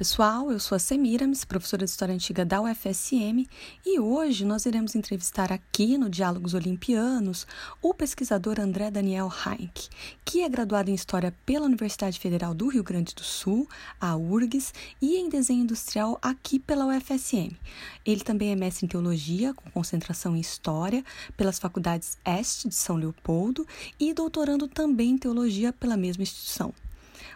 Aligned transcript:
Pessoal, 0.00 0.50
eu 0.50 0.58
sou 0.58 0.76
a 0.76 0.78
Semiramis, 0.78 1.44
professora 1.44 1.84
de 1.84 1.90
História 1.90 2.14
Antiga 2.14 2.42
da 2.42 2.62
UFSM, 2.62 3.46
e 3.84 4.00
hoje 4.00 4.46
nós 4.46 4.64
iremos 4.64 4.94
entrevistar 4.94 5.52
aqui 5.52 5.98
no 5.98 6.08
Diálogos 6.08 6.54
Olimpianos 6.54 7.46
o 7.82 7.92
pesquisador 7.92 8.58
André 8.58 8.90
Daniel 8.90 9.30
Heinck, 9.30 9.90
que 10.24 10.40
é 10.40 10.48
graduado 10.48 10.90
em 10.90 10.94
História 10.94 11.34
pela 11.44 11.66
Universidade 11.66 12.18
Federal 12.18 12.54
do 12.54 12.68
Rio 12.68 12.82
Grande 12.82 13.14
do 13.14 13.22
Sul, 13.22 13.68
a 14.00 14.16
URGS, 14.16 14.72
e 15.02 15.16
em 15.16 15.28
Desenho 15.28 15.64
Industrial 15.64 16.18
aqui 16.22 16.58
pela 16.58 16.86
UFSM. 16.86 17.54
Ele 18.02 18.22
também 18.22 18.52
é 18.52 18.56
mestre 18.56 18.86
em 18.86 18.88
Teologia, 18.88 19.52
com 19.52 19.70
concentração 19.70 20.34
em 20.34 20.40
História, 20.40 21.04
pelas 21.36 21.58
faculdades 21.58 22.16
Este 22.24 22.70
de 22.70 22.74
São 22.74 22.96
Leopoldo, 22.96 23.66
e 24.00 24.14
doutorando 24.14 24.66
também 24.66 25.10
em 25.10 25.18
Teologia 25.18 25.74
pela 25.74 25.94
mesma 25.94 26.22
instituição. 26.22 26.72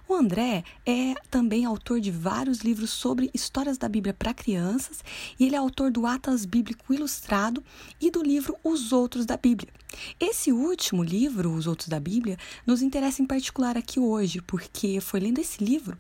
O 0.06 0.12
André 0.12 0.64
é 0.84 1.14
também 1.30 1.64
autor 1.64 1.98
de 1.98 2.10
vários 2.10 2.58
livros 2.58 2.90
sobre 2.90 3.30
histórias 3.32 3.78
da 3.78 3.88
Bíblia 3.88 4.12
para 4.12 4.34
crianças 4.34 5.02
e 5.40 5.46
ele 5.46 5.54
é 5.54 5.58
autor 5.58 5.90
do 5.90 6.06
Atlas 6.06 6.44
Bíblico 6.44 6.92
Ilustrado 6.92 7.64
e 7.98 8.10
do 8.10 8.22
livro 8.22 8.54
Os 8.62 8.92
Outros 8.92 9.24
da 9.24 9.38
Bíblia. 9.38 9.72
Esse 10.20 10.52
último 10.52 11.02
livro, 11.02 11.54
Os 11.54 11.66
Outros 11.66 11.88
da 11.88 11.98
Bíblia, 11.98 12.36
nos 12.66 12.82
interessa 12.82 13.22
em 13.22 13.26
particular 13.26 13.78
aqui 13.78 13.98
hoje, 13.98 14.42
porque 14.42 15.00
foi 15.00 15.20
lendo 15.20 15.38
esse 15.38 15.64
livro 15.64 15.96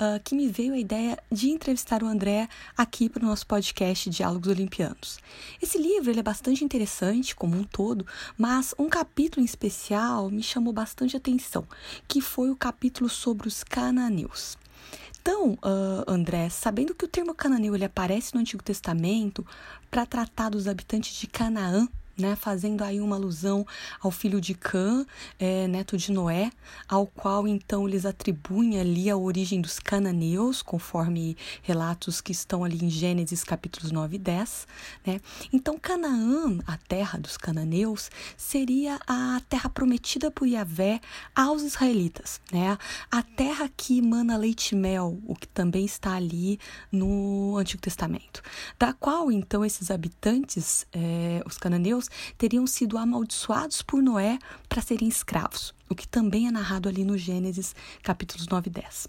uh, 0.00 0.18
que 0.24 0.34
me 0.34 0.48
veio 0.48 0.72
a 0.72 0.78
ideia 0.78 1.18
de 1.30 1.50
entrevistar 1.50 2.02
o 2.02 2.06
André 2.06 2.48
aqui 2.76 3.08
para 3.08 3.22
o 3.22 3.26
nosso 3.26 3.46
podcast 3.46 4.08
Diálogos 4.08 4.48
Olimpianos. 4.48 5.18
Esse 5.60 5.78
livro 5.78 6.10
ele 6.10 6.20
é 6.20 6.22
bastante 6.22 6.64
interessante 6.64 7.36
como 7.36 7.56
um 7.56 7.64
todo, 7.64 8.06
mas 8.36 8.74
um 8.78 8.88
capítulo 8.88 9.42
em 9.42 9.44
especial 9.44 10.30
me 10.30 10.42
chamou 10.42 10.72
bastante 10.72 11.16
atenção, 11.16 11.66
que 12.08 12.20
foi 12.20 12.50
o 12.50 12.56
capítulo 12.56 13.08
sobre 13.08 13.46
os 13.46 13.62
cananeus. 13.62 14.56
Então, 15.20 15.52
uh, 15.52 16.10
André, 16.10 16.48
sabendo 16.48 16.94
que 16.94 17.04
o 17.04 17.08
termo 17.08 17.34
cananeu 17.34 17.74
ele 17.74 17.84
aparece 17.84 18.34
no 18.34 18.40
Antigo 18.40 18.62
Testamento 18.62 19.46
para 19.90 20.06
tratar 20.06 20.48
dos 20.48 20.66
habitantes 20.66 21.14
de 21.14 21.26
Canaã, 21.26 21.86
né, 22.20 22.36
fazendo 22.36 22.82
aí 22.82 23.00
uma 23.00 23.16
alusão 23.16 23.66
ao 24.00 24.10
filho 24.10 24.40
de 24.40 24.54
Cã, 24.54 25.06
é, 25.38 25.66
neto 25.66 25.96
de 25.96 26.12
Noé, 26.12 26.50
ao 26.88 27.06
qual 27.06 27.48
então 27.48 27.88
eles 27.88 28.04
atribuem 28.04 28.78
ali 28.78 29.10
a 29.10 29.16
origem 29.16 29.60
dos 29.60 29.78
cananeus, 29.78 30.62
conforme 30.62 31.36
relatos 31.62 32.20
que 32.20 32.32
estão 32.32 32.62
ali 32.64 32.84
em 32.84 32.90
Gênesis 32.90 33.42
capítulos 33.42 33.90
9 33.90 34.16
e 34.16 34.18
10. 34.18 34.66
Né? 35.06 35.20
Então, 35.52 35.78
Canaã, 35.78 36.58
a 36.66 36.76
terra 36.76 37.18
dos 37.18 37.36
cananeus, 37.36 38.10
seria 38.36 38.98
a 39.06 39.40
terra 39.48 39.70
prometida 39.70 40.30
por 40.30 40.46
Yahvé 40.46 41.00
aos 41.34 41.62
israelitas, 41.62 42.40
né? 42.52 42.76
a 43.10 43.22
terra 43.22 43.70
que 43.74 43.98
emana 43.98 44.36
leite 44.36 44.72
e 44.72 44.76
mel, 44.76 45.18
o 45.26 45.34
que 45.34 45.48
também 45.48 45.84
está 45.84 46.14
ali 46.14 46.58
no 46.92 47.56
Antigo 47.56 47.80
Testamento, 47.80 48.42
da 48.78 48.92
qual 48.92 49.32
então 49.32 49.64
esses 49.64 49.90
habitantes, 49.90 50.86
é, 50.92 51.42
os 51.46 51.56
cananeus, 51.56 52.09
teriam 52.36 52.66
sido 52.66 52.98
amaldiçoados 52.98 53.82
por 53.82 54.02
Noé 54.02 54.38
para 54.68 54.82
serem 54.82 55.08
escravos, 55.08 55.74
o 55.88 55.94
que 55.94 56.06
também 56.06 56.46
é 56.46 56.50
narrado 56.50 56.88
ali 56.88 57.04
no 57.04 57.18
Gênesis 57.18 57.74
capítulos 58.02 58.46
9 58.46 58.68
e 58.68 58.72
10. 58.72 59.08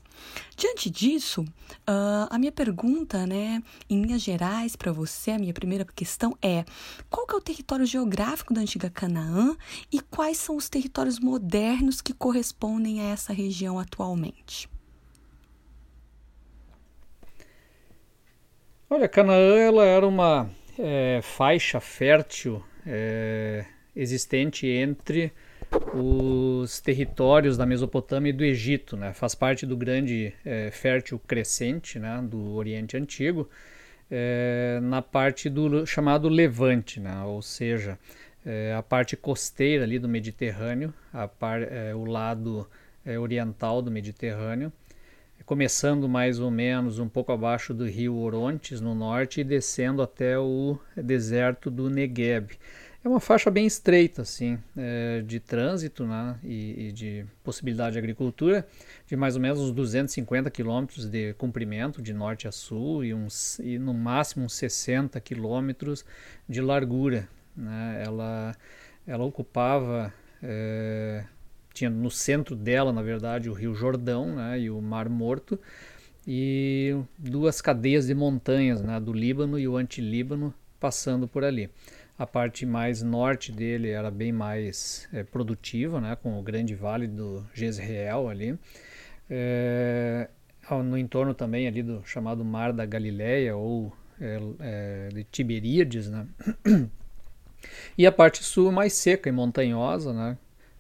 Diante 0.56 0.90
disso, 0.90 1.42
uh, 1.42 2.28
a 2.30 2.38
minha 2.38 2.52
pergunta, 2.52 3.26
né, 3.26 3.62
em 3.90 4.02
linhas 4.02 4.22
gerais 4.22 4.76
para 4.76 4.92
você, 4.92 5.32
a 5.32 5.40
minha 5.40 5.54
primeira 5.54 5.86
questão 5.86 6.38
é: 6.42 6.66
qual 7.10 7.28
que 7.28 7.34
é 7.34 7.38
o 7.38 7.42
território 7.42 7.86
geográfico 7.86 8.54
da 8.54 8.62
antiga 8.62 8.90
Canaã 8.90 9.56
e 9.92 10.00
quais 10.00 10.38
são 10.38 10.56
os 10.56 10.70
territórios 10.70 11.20
modernos 11.20 12.02
que 12.02 12.14
correspondem 12.14 13.02
a 13.02 13.06
essa 13.06 13.34
região 13.34 13.80
atualmente? 13.80 14.70
Olha, 18.90 19.08
Canaã 19.08 19.58
ela 19.58 19.86
era 19.86 20.06
uma 20.06 20.50
é, 20.78 21.22
faixa 21.24 21.80
fértil 21.80 22.62
é, 22.86 23.66
existente 23.96 24.68
entre 24.68 25.32
os 25.94 26.80
territórios 26.82 27.58
da 27.58 27.66
Mesopotâmia 27.66 28.30
e 28.30 28.34
do 28.34 28.44
Egito, 28.44 28.98
né? 28.98 29.14
faz 29.14 29.34
parte 29.36 29.66
do 29.66 29.78
grande 29.78 30.34
é, 30.46 30.70
fértil 30.72 31.20
crescente 31.20 31.98
né? 31.98 32.22
do 32.24 32.56
Oriente 32.56 32.98
Antigo, 32.98 33.50
é, 34.10 34.80
na 34.82 35.02
parte 35.02 35.50
do 35.50 35.86
chamado 35.86 36.28
Levante, 36.28 37.00
né? 37.00 37.24
ou 37.24 37.42
seja, 37.42 37.98
é, 38.46 38.74
a 38.78 38.82
parte 38.82 39.16
costeira 39.16 39.84
ali 39.84 39.98
do 39.98 40.10
Mediterrâneo, 40.10 40.94
par, 41.40 41.62
é, 41.62 41.96
o 41.96 42.06
lado 42.06 42.68
é, 43.06 43.18
oriental 43.18 43.82
do 43.82 43.90
Mediterrâneo, 43.90 44.72
começando 45.52 46.08
mais 46.08 46.40
ou 46.40 46.50
menos 46.50 46.98
um 46.98 47.10
pouco 47.10 47.34
abaixo 47.34 47.74
do 47.74 47.86
rio 47.86 48.16
Orontes, 48.16 48.80
no 48.80 48.96
norte, 48.96 49.42
e 49.42 49.44
descendo 49.44 50.02
até 50.02 50.40
o 50.40 50.80
deserto 50.96 51.70
do 51.70 51.90
Negueb. 51.90 52.52
É 53.04 53.10
uma 53.10 53.20
faixa 53.20 53.52
bem 53.52 53.66
estreita, 53.66 54.22
assim, 54.22 54.58
é, 54.78 55.22
de 55.22 55.42
trânsito 55.42 56.06
né, 56.06 56.40
e, 56.42 56.88
e, 56.88 56.92
de 56.94 57.26
possibilidade 57.44 57.92
de 57.92 58.00
agricultura, 58.00 58.66
de 59.06 59.18
mais 59.18 59.36
ou 59.36 59.42
menos 59.42 59.60
uns 59.60 59.74
250 59.74 60.50
quilômetros 60.50 61.06
de 61.06 61.34
comprimento, 61.34 62.02
de 62.02 62.14
norte 62.14 62.48
a 62.48 62.52
sul, 62.54 63.04
e, 63.04 63.14
uns, 63.14 63.60
e 63.60 63.78
no 63.78 63.94
máximo 63.94 64.46
uns 64.46 64.54
60 64.54 65.20
quilômetros 65.20 66.06
de 66.48 66.62
largura. 66.62 67.28
Né? 67.58 68.04
Ela, 68.06 68.56
ela 69.06 69.26
ocupava 69.26 70.14
é, 70.42 71.26
tinha 71.74 71.90
no 71.90 72.12
centro 72.12 72.56
dela, 72.56 72.92
na 72.92 73.02
verdade, 73.02 73.50
o 73.50 73.54
Rio 73.54 73.74
Jordão 73.74 74.36
né, 74.36 74.60
e 74.60 74.70
o 74.70 74.82
Mar 74.82 75.10
Morto, 75.10 75.60
e 76.28 76.96
duas 77.18 77.62
cadeias 77.62 78.08
de 78.08 78.14
montanhas, 78.14 78.82
né, 78.82 79.00
do 79.00 79.14
Líbano 79.14 79.58
e 79.58 79.68
o 79.68 79.78
Antilíbano, 79.78 80.54
passando 80.80 81.28
por 81.28 81.44
ali. 81.44 81.70
A 82.18 82.28
parte 82.28 82.66
mais 82.66 83.02
norte 83.02 83.52
dele 83.52 83.90
era 83.90 84.12
bem 84.12 84.32
mais 84.32 85.08
é, 85.12 85.24
produtiva, 85.24 86.00
né, 86.00 86.16
com 86.16 86.40
o 86.40 86.44
grande 86.44 86.76
vale 86.76 87.08
do 87.08 87.44
Jezreel 87.54 88.30
ali. 88.30 88.58
É, 89.30 90.30
no 90.86 90.98
entorno 90.98 91.34
também 91.34 91.68
ali 91.68 91.82
do 91.82 92.02
chamado 92.06 92.46
Mar 92.46 92.72
da 92.72 92.86
Galileia 92.86 93.56
ou 93.56 93.92
é, 94.20 94.40
é, 94.60 95.10
de 95.14 95.24
Tiberíades, 95.26 96.10
né? 96.10 96.28
E 97.96 98.08
a 98.08 98.12
parte 98.12 98.44
sul 98.44 98.72
mais 98.72 98.94
seca 98.94 99.30
e 99.30 99.32
montanhosa, 99.32 100.12
né? 100.12 100.38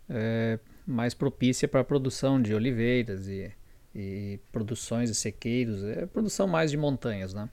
É, 0.09 0.57
mais 0.91 1.13
propícia 1.13 1.67
para 1.67 1.81
a 1.81 1.83
produção 1.83 2.41
de 2.41 2.53
oliveiras 2.53 3.27
e, 3.27 3.51
e 3.95 4.39
produções 4.51 5.09
de 5.09 5.15
sequeiros, 5.15 5.83
é 5.83 6.05
produção 6.05 6.47
mais 6.47 6.71
de 6.71 6.77
montanhas, 6.77 7.33
né? 7.33 7.49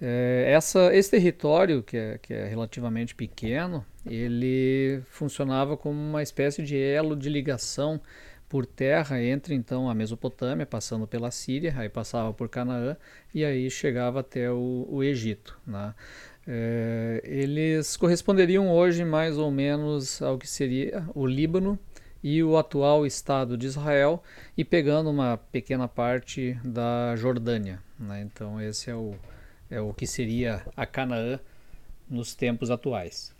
É, 0.00 0.46
essa, 0.48 0.94
esse 0.94 1.10
território, 1.10 1.82
que 1.82 1.96
é, 1.96 2.18
que 2.18 2.34
é 2.34 2.46
relativamente 2.46 3.14
pequeno, 3.14 3.86
ele 4.04 5.00
funcionava 5.06 5.76
como 5.76 5.98
uma 5.98 6.22
espécie 6.22 6.62
de 6.62 6.76
elo 6.76 7.16
de 7.16 7.28
ligação 7.28 8.00
por 8.48 8.66
terra 8.66 9.22
entre 9.22 9.54
então 9.54 9.88
a 9.88 9.94
Mesopotâmia, 9.94 10.66
passando 10.66 11.06
pela 11.06 11.30
Síria, 11.30 11.74
aí 11.76 11.88
passava 11.88 12.32
por 12.32 12.48
Canaã 12.48 12.96
e 13.34 13.44
aí 13.44 13.70
chegava 13.70 14.20
até 14.20 14.50
o, 14.50 14.86
o 14.90 15.02
Egito. 15.02 15.58
Né? 15.66 15.94
É, 16.46 17.22
eles 17.24 17.96
corresponderiam 17.96 18.70
hoje 18.70 19.04
mais 19.04 19.38
ou 19.38 19.50
menos 19.50 20.20
ao 20.20 20.38
que 20.38 20.48
seria 20.48 21.04
o 21.14 21.26
Líbano 21.26 21.78
e 22.24 22.42
o 22.42 22.56
atual 22.56 23.04
Estado 23.04 23.54
de 23.54 23.66
Israel 23.66 24.22
e 24.56 24.64
pegando 24.64 25.10
uma 25.10 25.36
pequena 25.36 25.86
parte 25.86 26.58
da 26.64 27.14
Jordânia. 27.16 27.82
Né? 27.98 28.22
Então 28.22 28.58
esse 28.58 28.88
é 28.88 28.94
o, 28.94 29.14
é 29.70 29.78
o 29.78 29.92
que 29.92 30.06
seria 30.06 30.66
a 30.74 30.86
Canaã 30.86 31.38
nos 32.08 32.34
tempos 32.34 32.70
atuais. 32.70 33.34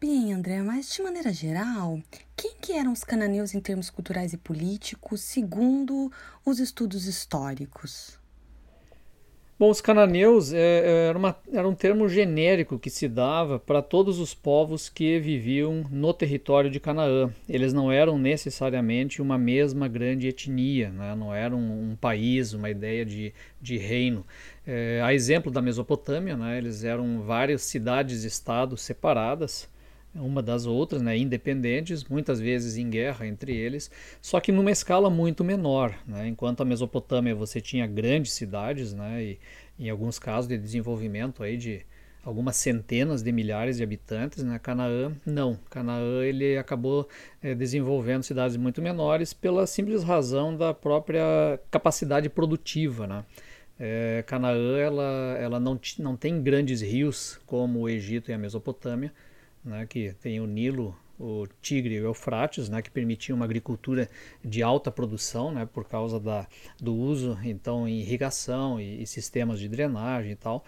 Bem, 0.00 0.32
André, 0.32 0.62
mas 0.62 0.94
de 0.94 1.02
maneira 1.02 1.32
geral, 1.32 2.00
quem 2.36 2.54
que 2.60 2.72
eram 2.72 2.92
os 2.92 3.02
cananeus 3.02 3.52
em 3.52 3.60
termos 3.60 3.90
culturais 3.90 4.32
e 4.32 4.36
políticos, 4.36 5.20
segundo 5.22 6.12
os 6.46 6.60
estudos 6.60 7.06
históricos? 7.06 8.17
Bom, 9.58 9.70
os 9.70 9.80
cananeus 9.80 10.52
é, 10.52 10.58
é, 10.58 11.08
era, 11.08 11.18
uma, 11.18 11.36
era 11.52 11.68
um 11.68 11.74
termo 11.74 12.08
genérico 12.08 12.78
que 12.78 12.88
se 12.88 13.08
dava 13.08 13.58
para 13.58 13.82
todos 13.82 14.20
os 14.20 14.32
povos 14.32 14.88
que 14.88 15.18
viviam 15.18 15.84
no 15.90 16.14
território 16.14 16.70
de 16.70 16.78
Canaã. 16.78 17.28
Eles 17.48 17.72
não 17.72 17.90
eram 17.90 18.16
necessariamente 18.20 19.20
uma 19.20 19.36
mesma 19.36 19.88
grande 19.88 20.28
etnia, 20.28 20.90
né? 20.90 21.12
não 21.16 21.34
eram 21.34 21.58
um, 21.58 21.90
um 21.90 21.96
país, 21.96 22.52
uma 22.52 22.70
ideia 22.70 23.04
de, 23.04 23.34
de 23.60 23.76
reino. 23.76 24.24
É, 24.64 25.00
a 25.02 25.12
exemplo 25.12 25.50
da 25.50 25.60
Mesopotâmia, 25.60 26.36
né? 26.36 26.56
eles 26.56 26.84
eram 26.84 27.22
várias 27.22 27.62
cidades-estados 27.62 28.80
separadas 28.80 29.68
uma 30.14 30.42
das 30.42 30.66
outras, 30.66 31.02
né, 31.02 31.16
independentes, 31.16 32.04
muitas 32.04 32.40
vezes 32.40 32.76
em 32.76 32.88
guerra 32.88 33.26
entre 33.26 33.54
eles, 33.54 33.90
só 34.20 34.40
que 34.40 34.50
numa 34.50 34.70
escala 34.70 35.08
muito 35.10 35.44
menor. 35.44 35.94
Né? 36.06 36.28
Enquanto 36.28 36.62
a 36.62 36.64
Mesopotâmia 36.64 37.34
você 37.34 37.60
tinha 37.60 37.86
grandes 37.86 38.32
cidades, 38.32 38.92
né, 38.92 39.22
e 39.22 39.38
em 39.78 39.90
alguns 39.90 40.18
casos 40.18 40.48
de 40.48 40.58
desenvolvimento 40.58 41.42
aí 41.42 41.56
de 41.56 41.84
algumas 42.24 42.56
centenas 42.56 43.22
de 43.22 43.32
milhares 43.32 43.78
de 43.78 43.82
habitantes, 43.82 44.42
né? 44.42 44.58
Canaã 44.58 45.12
não. 45.24 45.58
Canaã 45.70 46.22
ele 46.24 46.58
acabou 46.58 47.08
é, 47.42 47.54
desenvolvendo 47.54 48.22
cidades 48.22 48.56
muito 48.56 48.82
menores 48.82 49.32
pela 49.32 49.66
simples 49.66 50.02
razão 50.02 50.54
da 50.54 50.74
própria 50.74 51.58
capacidade 51.70 52.28
produtiva, 52.28 53.06
né? 53.06 53.24
É, 53.80 54.24
Canaã 54.26 54.76
ela, 54.76 55.38
ela 55.40 55.60
não, 55.60 55.80
não 56.00 56.16
tem 56.16 56.42
grandes 56.42 56.82
rios 56.82 57.40
como 57.46 57.80
o 57.80 57.88
Egito 57.88 58.30
e 58.30 58.34
a 58.34 58.38
Mesopotâmia, 58.38 59.12
né? 59.64 59.86
Que 59.86 60.14
tem 60.20 60.40
o 60.40 60.46
Nilo 60.46 60.96
o 61.18 61.48
Tigre 61.60 61.96
e 61.96 62.00
o 62.00 62.04
Eufrates, 62.04 62.68
né, 62.68 62.80
que 62.80 62.90
permitiam 62.90 63.36
uma 63.36 63.44
agricultura 63.44 64.08
de 64.44 64.62
alta 64.62 64.90
produção, 64.90 65.50
né, 65.50 65.66
por 65.66 65.84
causa 65.84 66.20
da, 66.20 66.46
do 66.80 66.94
uso 66.94 67.36
então 67.42 67.88
em 67.88 68.00
irrigação 68.00 68.80
e, 68.80 69.02
e, 69.02 69.06
sistemas 69.06 69.58
de 69.58 69.68
drenagem 69.68 70.32
e 70.32 70.36
tal. 70.36 70.64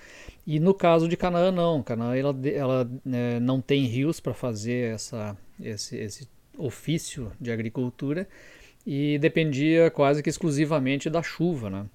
E 0.47 0.59
no 0.59 0.75
caso 0.75 1.09
de 1.09 1.17
Canaã 1.17 1.53
não, 1.53 1.83
Canaã 1.83 2.17
ela, 2.17 2.37
ela 2.45 2.91
né, 3.05 3.39
não 3.39 3.61
tem 3.61 3.85
rios 3.85 4.19
para 4.19 4.35
fazer 4.35 4.95
essa, 4.95 5.37
esse, 5.63 5.97
esse 5.97 6.29
ofício 6.59 7.31
de 7.41 7.53
agricultura 7.53 8.29
e 8.85 9.19
dependia 9.19 9.91
quase 9.91 10.23
que 10.23 10.29
exclusivamente 10.29 11.09
da 11.09 11.23
chuva, 11.23 11.71
né. 11.71 11.87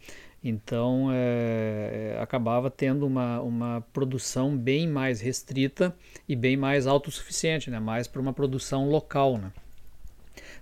Então 0.48 1.08
é, 1.12 2.20
acabava 2.22 2.70
tendo 2.70 3.08
uma, 3.08 3.42
uma 3.42 3.82
produção 3.92 4.56
bem 4.56 4.88
mais 4.88 5.20
restrita 5.20 5.92
e 6.30 6.36
bem 6.36 6.56
mais 6.56 6.86
autossuficiente, 6.86 7.72
né? 7.72 7.80
mais 7.80 8.08
para 8.08 8.22
uma 8.22 8.32
produção 8.32 8.88
local. 8.88 9.40
Né? 9.40 9.52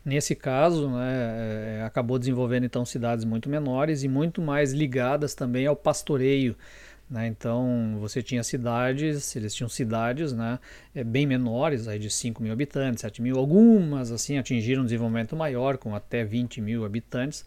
Nesse 0.06 0.36
caso, 0.36 0.90
né, 0.90 1.80
é, 1.80 1.84
acabou 1.84 2.18
desenvolvendo 2.18 2.64
então 2.64 2.86
cidades 2.86 3.26
muito 3.26 3.50
menores 3.50 4.04
e 4.04 4.08
muito 4.08 4.42
mais 4.42 4.72
ligadas 4.72 5.36
também 5.36 5.68
ao 5.68 5.76
pastoreio 5.76 6.56
né? 7.10 7.28
Então 7.28 7.98
você 8.00 8.22
tinha 8.24 8.44
cidades, 8.44 9.36
eles 9.36 9.54
tinham 9.54 9.70
cidades 9.70 10.34
né, 10.34 10.60
é, 10.96 11.04
bem 11.04 11.26
menores, 11.26 11.88
aí 11.88 12.00
de 12.00 12.10
5 12.10 12.42
mil 12.42 12.52
habitantes, 12.52 13.02
7 13.02 13.22
mil, 13.22 13.38
algumas 13.38 14.12
assim 14.12 14.38
atingiram 14.38 14.82
um 14.82 14.86
desenvolvimento 14.86 15.36
maior, 15.36 15.78
com 15.78 15.96
até 15.96 16.24
20 16.24 16.62
mil 16.62 16.86
habitantes, 16.86 17.46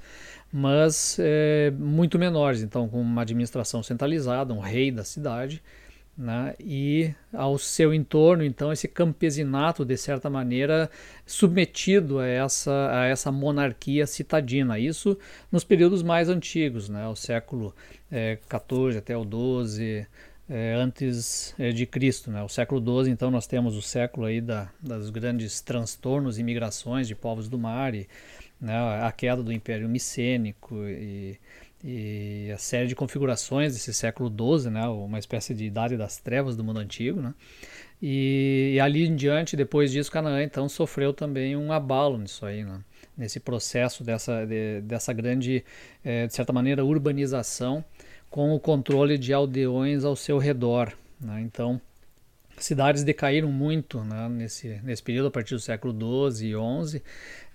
mas 0.53 1.17
é, 1.19 1.73
muito 1.77 2.19
menores, 2.19 2.63
então 2.63 2.89
com 2.89 3.01
uma 3.01 3.23
administração 3.23 3.83
centralizada, 3.83 4.55
um 4.55 4.61
rei 4.61 4.91
da 4.91 5.05
cidade, 5.05 5.63
né? 6.17 6.55
e 6.59 7.13
ao 7.33 7.59
seu 7.59 7.93
entorno, 7.93 8.43
então, 8.43 8.73
esse 8.73 8.89
campesinato, 8.89 9.85
de 9.85 9.97
certa 9.97 10.31
maneira, 10.31 10.91
submetido 11.27 12.19
a 12.19 12.27
essa, 12.27 12.91
a 12.93 13.07
essa 13.07 13.31
monarquia 13.31 14.07
citadina. 14.07 14.79
Isso 14.79 15.19
nos 15.53 15.65
períodos 15.65 16.03
mais 16.03 16.29
antigos, 16.29 16.89
né? 16.89 17.07
o 17.07 17.15
século 17.15 17.75
XIV 18.11 18.95
é, 18.95 18.99
até 18.99 19.17
o 19.17 19.25
XII, 19.25 20.07
é, 20.49 20.75
antes 20.75 21.55
é, 21.59 21.71
de 21.71 21.85
Cristo. 21.85 22.31
Né? 22.31 22.43
O 22.43 22.49
século 22.49 22.81
XII, 23.05 23.13
então, 23.13 23.31
nós 23.31 23.47
temos 23.47 23.77
o 23.77 23.83
século 23.83 24.27
aí 24.27 24.41
da, 24.41 24.71
das 24.81 25.11
grandes 25.11 25.61
transtornos 25.61 26.39
e 26.39 26.43
migrações 26.43 27.07
de 27.07 27.15
povos 27.15 27.49
do 27.49 27.59
mar, 27.59 27.95
e, 27.95 28.09
né, 28.59 28.75
a 29.03 29.13
queda 29.13 29.43
do 29.43 29.53
Império 29.53 29.87
Micênico 29.87 30.77
e 30.87 31.39
e 31.85 32.51
a 32.53 32.59
série 32.59 32.89
de 32.89 32.95
configurações 32.95 33.75
desse 33.75 33.93
século 33.93 34.29
XII, 34.31 34.71
né, 34.71 34.87
uma 34.89 35.19
espécie 35.19 35.55
de 35.55 35.65
idade 35.65 35.97
das 35.97 36.19
trevas 36.19 36.57
do 36.57 36.65
mundo 36.65 36.79
antigo, 36.79 37.21
né, 37.21 37.35
e, 38.01 38.73
e 38.75 38.81
ali 38.81 39.07
em 39.07 39.15
diante, 39.15 39.57
depois 39.57 39.91
disso, 39.91 40.11
Canaã 40.11 40.43
então 40.43 40.69
sofreu 40.69 41.13
também 41.13 41.57
um 41.57 41.73
abalo 41.73 42.19
nisso 42.19 42.45
aí, 42.47 42.65
né, 42.65 42.81
nesse 43.17 43.41
processo 43.41 44.03
dessa, 44.03 44.45
de, 44.45 44.81
dessa 44.83 45.13
grande, 45.13 45.65
é, 46.05 46.27
de 46.27 46.35
certa 46.35 46.53
maneira, 46.53 46.85
urbanização 46.85 47.85
com 48.31 48.55
o 48.55 48.61
controle 48.61 49.17
de 49.17 49.33
aldeões 49.33 50.05
ao 50.05 50.17
seu 50.17 50.39
redor, 50.39 50.93
né, 51.21 51.41
então 51.43 51.81
cidades 52.59 53.03
decaíram 53.03 53.51
muito 53.51 54.01
né, 54.01 54.29
nesse, 54.29 54.81
nesse 54.83 55.03
período, 55.03 55.29
a 55.29 55.31
partir 55.31 55.55
do 55.55 55.61
século 55.61 55.95
XII 56.33 56.49
e 56.49 56.87
XI, 56.87 57.03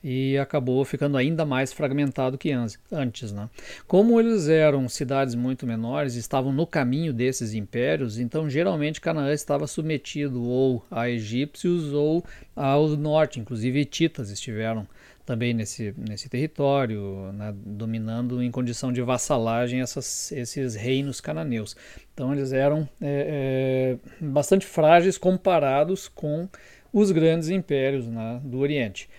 e 0.03 0.38
acabou 0.38 0.83
ficando 0.83 1.15
ainda 1.15 1.45
mais 1.45 1.71
fragmentado 1.71 2.38
que 2.38 2.51
antes. 2.92 3.31
Né? 3.31 3.50
Como 3.88 4.19
eles 4.19 4.48
eram 4.48 4.89
cidades 4.89 5.36
muito 5.36 5.68
menores, 5.68 6.15
estavam 6.15 6.51
no 6.51 6.65
caminho 6.65 7.13
desses 7.13 7.53
impérios, 7.53 8.18
então 8.18 8.50
geralmente 8.50 9.01
Canaã 9.01 9.31
estava 9.31 9.68
submetido 9.68 10.44
ou 10.44 10.83
a 10.89 11.09
egípcios 11.09 11.94
ou 11.94 12.24
ao 12.56 12.89
norte, 12.89 13.39
inclusive 13.39 13.80
hititas 13.80 14.30
estiveram 14.30 14.88
também 15.26 15.54
nesse, 15.54 15.94
nesse 15.98 16.28
território, 16.30 17.32
né, 17.34 17.54
dominando 17.56 18.42
em 18.42 18.52
condição 18.52 18.92
de 18.92 19.02
vassalagem 19.02 19.82
essas, 19.82 20.32
esses 20.32 20.76
reinos 20.76 21.22
cananeus. 21.22 21.76
Então 22.14 22.34
eles 22.34 22.52
eram 22.52 22.88
é, 23.02 23.98
é, 24.22 24.26
bastante 24.26 24.66
frágeis 24.66 25.18
comparados 25.18 26.08
com 26.08 26.50
os 26.92 27.12
grandes 27.12 27.50
impérios 27.50 28.08
né, 28.08 28.42
do 28.44 28.60
Oriente. 28.60 29.10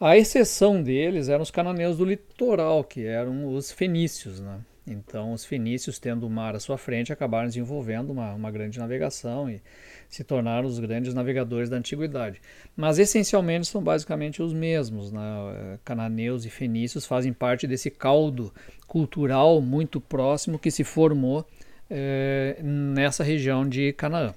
A 0.00 0.16
exceção 0.16 0.80
deles 0.80 1.28
eram 1.28 1.42
os 1.42 1.50
cananeus 1.50 1.96
do 1.98 2.04
litoral, 2.04 2.84
que 2.84 3.04
eram 3.04 3.52
os 3.52 3.72
fenícios. 3.72 4.38
Né? 4.40 4.60
Então, 4.86 5.32
os 5.32 5.44
fenícios, 5.44 5.98
tendo 5.98 6.26
o 6.26 6.30
mar 6.30 6.54
à 6.54 6.60
sua 6.60 6.78
frente, 6.78 7.12
acabaram 7.12 7.48
desenvolvendo 7.48 8.10
uma, 8.10 8.32
uma 8.32 8.50
grande 8.50 8.78
navegação 8.78 9.50
e 9.50 9.60
se 10.08 10.24
tornaram 10.24 10.66
os 10.66 10.78
grandes 10.78 11.12
navegadores 11.12 11.68
da 11.68 11.76
antiguidade. 11.76 12.40
Mas, 12.76 12.98
essencialmente, 12.98 13.66
são 13.66 13.82
basicamente 13.82 14.42
os 14.42 14.52
mesmos. 14.52 15.12
Né? 15.12 15.78
Cananeus 15.84 16.44
e 16.44 16.50
fenícios 16.50 17.04
fazem 17.06 17.32
parte 17.32 17.66
desse 17.66 17.90
caldo 17.90 18.52
cultural 18.86 19.60
muito 19.60 20.00
próximo 20.00 20.58
que 20.58 20.70
se 20.70 20.82
formou 20.82 21.46
é, 21.90 22.58
nessa 22.62 23.22
região 23.22 23.68
de 23.68 23.92
Canaã. 23.92 24.34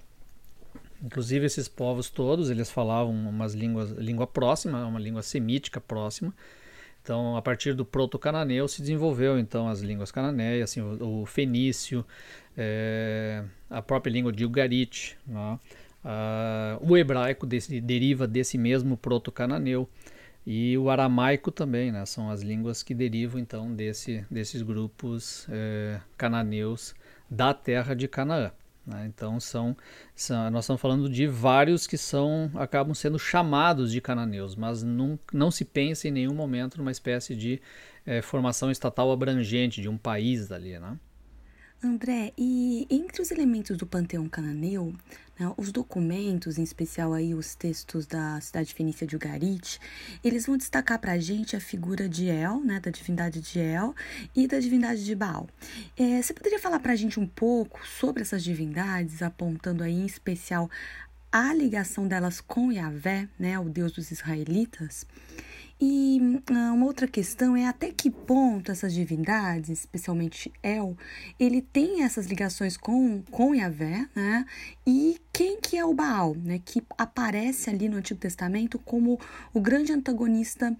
Inclusive 1.03 1.45
esses 1.45 1.67
povos 1.67 2.09
todos, 2.09 2.49
eles 2.51 2.69
falavam 2.69 3.11
umas 3.11 3.53
línguas, 3.53 3.91
língua 3.91 4.27
próxima, 4.27 4.85
uma 4.85 4.99
língua 4.99 5.23
semítica 5.23 5.81
próxima. 5.81 6.33
Então, 7.01 7.35
a 7.35 7.41
partir 7.41 7.73
do 7.73 7.83
proto-cananeu 7.83 8.67
se 8.67 8.81
desenvolveu 8.81 9.39
então 9.39 9.67
as 9.67 9.81
línguas 9.81 10.11
cananeias, 10.11 10.69
assim, 10.69 10.81
o, 10.81 11.21
o 11.21 11.25
fenício, 11.25 12.05
é, 12.55 13.43
a 13.69 13.81
própria 13.81 14.11
língua 14.11 14.31
de 14.31 14.45
Ugarit, 14.45 15.17
ah, 16.03 16.77
o 16.81 16.97
hebraico 16.97 17.45
desse, 17.45 17.81
deriva 17.81 18.27
desse 18.27 18.57
mesmo 18.57 18.97
proto-cananeu 18.97 19.89
e 20.45 20.77
o 20.77 20.89
aramaico 20.89 21.51
também, 21.51 21.91
né? 21.91 22.05
São 22.05 22.29
as 22.29 22.41
línguas 22.41 22.81
que 22.81 22.93
derivam 22.93 23.39
então 23.39 23.73
desse, 23.73 24.25
desses 24.29 24.61
grupos 24.61 25.47
é, 25.49 25.99
cananeus 26.17 26.95
da 27.29 27.53
terra 27.53 27.95
de 27.95 28.07
Canaã. 28.07 28.51
Né? 28.85 29.05
Então 29.07 29.39
são, 29.39 29.75
são, 30.15 30.49
nós 30.49 30.65
estamos 30.65 30.81
falando 30.81 31.09
de 31.09 31.27
vários 31.27 31.85
que 31.85 31.97
são 31.97 32.51
acabam 32.55 32.93
sendo 32.93 33.19
chamados 33.19 33.91
de 33.91 34.01
cananeus, 34.01 34.55
mas 34.55 34.81
não, 34.81 35.19
não 35.31 35.51
se 35.51 35.63
pensa 35.63 36.07
em 36.07 36.11
nenhum 36.11 36.33
momento 36.33 36.77
numa 36.77 36.91
espécie 36.91 37.35
de 37.35 37.61
é, 38.05 38.21
formação 38.21 38.71
estatal 38.71 39.11
abrangente 39.11 39.81
de 39.81 39.89
um 39.89 39.97
país 39.97 40.47
dali, 40.47 40.79
né? 40.79 40.97
André, 41.83 42.31
e 42.37 42.85
entre 42.91 43.23
os 43.23 43.31
elementos 43.31 43.75
do 43.75 43.87
panteão 43.87 44.29
cananeu, 44.29 44.93
os 45.57 45.71
documentos, 45.71 46.57
em 46.57 46.63
especial 46.63 47.13
aí 47.13 47.33
os 47.33 47.55
textos 47.55 48.05
da 48.05 48.39
cidade 48.41 48.73
fenícia 48.73 49.05
de 49.05 49.15
Ugarit, 49.15 49.79
eles 50.23 50.45
vão 50.45 50.57
destacar 50.57 50.99
para 50.99 51.13
a 51.13 51.19
gente 51.19 51.55
a 51.55 51.59
figura 51.59 52.07
de 52.07 52.27
El, 52.27 52.59
né, 52.61 52.79
da 52.79 52.91
divindade 52.91 53.41
de 53.41 53.59
El 53.59 53.95
e 54.35 54.47
da 54.47 54.59
divindade 54.59 55.03
de 55.03 55.15
Baal. 55.15 55.47
É, 55.97 56.21
você 56.21 56.33
poderia 56.33 56.59
falar 56.59 56.79
para 56.79 56.93
a 56.93 56.95
gente 56.95 57.19
um 57.19 57.27
pouco 57.27 57.85
sobre 57.87 58.21
essas 58.21 58.43
divindades, 58.43 59.21
apontando 59.21 59.83
aí 59.83 59.93
em 59.93 60.05
especial 60.05 60.69
a 61.31 61.53
ligação 61.53 62.07
delas 62.07 62.41
com 62.41 62.71
Yahvé, 62.71 63.27
né, 63.39 63.57
o 63.57 63.69
Deus 63.69 63.93
dos 63.93 64.11
israelitas? 64.11 65.05
E 65.83 66.21
ah, 66.51 66.73
uma 66.73 66.85
outra 66.85 67.07
questão 67.07 67.57
é 67.57 67.65
até 67.65 67.91
que 67.91 68.11
ponto 68.11 68.71
essas 68.71 68.93
divindades, 68.93 69.79
especialmente 69.79 70.53
El, 70.61 70.95
ele 71.39 71.59
tem 71.59 72.03
essas 72.03 72.27
ligações 72.27 72.77
com, 72.77 73.23
com 73.31 73.55
Yahvé, 73.55 74.07
né? 74.15 74.45
E 74.85 75.19
quem 75.33 75.59
que 75.59 75.75
é 75.75 75.83
o 75.83 75.91
Baal, 75.91 76.35
né? 76.35 76.61
Que 76.63 76.83
aparece 76.95 77.71
ali 77.71 77.89
no 77.89 77.97
Antigo 77.97 78.19
Testamento 78.19 78.77
como 78.77 79.19
o 79.51 79.59
grande 79.59 79.91
antagonista 79.91 80.77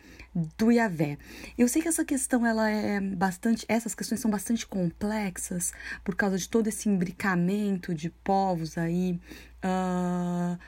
do 0.55 0.71
Yahvé. 0.71 1.17
Eu 1.57 1.67
sei 1.67 1.81
que 1.81 1.87
essa 1.87 2.05
questão, 2.05 2.45
ela 2.45 2.69
é 2.69 3.01
bastante, 3.01 3.65
essas 3.67 3.95
questões 3.95 4.21
são 4.21 4.29
bastante 4.29 4.67
complexas 4.67 5.73
por 6.03 6.15
causa 6.15 6.37
de 6.37 6.47
todo 6.47 6.67
esse 6.67 6.87
imbricamento 6.87 7.95
de 7.95 8.11
povos 8.11 8.77
aí 8.77 9.19
uh, 9.65 10.59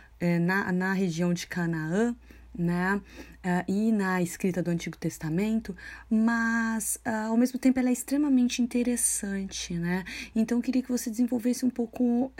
na, 0.42 0.72
na 0.72 0.94
região 0.94 1.36
de 1.36 1.46
Canaã, 1.46 2.16
né? 2.57 3.01
Uh, 3.45 3.72
e 3.72 3.91
na 3.91 4.22
escrita 4.22 4.63
do 4.63 4.72
Antigo 4.72 4.98
Testamento, 4.98 5.75
mas 6.10 6.98
uh, 7.05 7.29
ao 7.29 7.38
mesmo 7.38 7.60
tempo 7.60 7.79
ela 7.79 7.89
é 7.89 7.93
extremamente 7.93 8.62
interessante, 8.62 9.74
né? 9.74 10.03
Então 10.36 10.57
eu 10.57 10.62
queria 10.62 10.81
que 10.81 10.91
você 10.91 11.10
desenvolvesse 11.10 11.65
um 11.65 11.69
pouco 11.69 12.25
uh, 12.25 12.31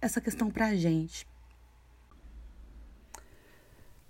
essa 0.00 0.20
questão 0.20 0.50
para 0.50 0.66
a 0.66 0.76
gente. 0.76 1.26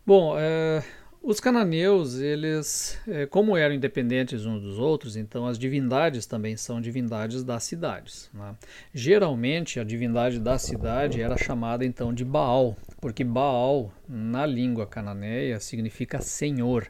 Bom, 0.06 0.34
é, 0.38 0.84
os 1.25 1.40
cananeus, 1.40 2.21
eles, 2.21 2.99
é, 3.09 3.25
como 3.25 3.57
eram 3.57 3.75
independentes 3.75 4.45
uns 4.45 4.61
dos 4.61 4.78
outros, 4.78 5.16
então 5.16 5.47
as 5.47 5.59
divindades 5.59 6.26
também 6.26 6.54
são 6.54 6.83
divindades 6.83 7.43
das 7.43 7.64
cidades. 7.64 8.31
Né? 8.33 8.54
Geralmente, 8.93 9.81
a 9.81 9.85
divindade 9.85 10.38
da 10.38 10.59
cidade 10.59 11.23
era 11.23 11.37
chamada 11.38 11.85
então 11.85 12.12
de 12.12 12.26
Baal, 12.26 12.76
porque 13.00 13.25
Baal, 13.25 13.90
na 14.07 14.45
língua 14.45 14.87
cananeia, 14.87 15.59
significa 15.61 16.21
senhor. 16.21 16.88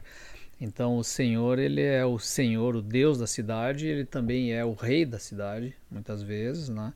Então, 0.59 0.97
o 0.97 1.03
senhor, 1.03 1.57
ele 1.57 1.81
é 1.81 2.05
o 2.05 2.17
senhor, 2.19 2.75
o 2.75 2.81
deus 2.81 3.17
da 3.17 3.27
cidade, 3.27 3.87
ele 3.87 4.05
também 4.05 4.53
é 4.53 4.63
o 4.63 4.73
rei 4.73 5.05
da 5.05 5.19
cidade, 5.19 5.73
muitas 5.89 6.21
vezes, 6.21 6.69
né? 6.69 6.93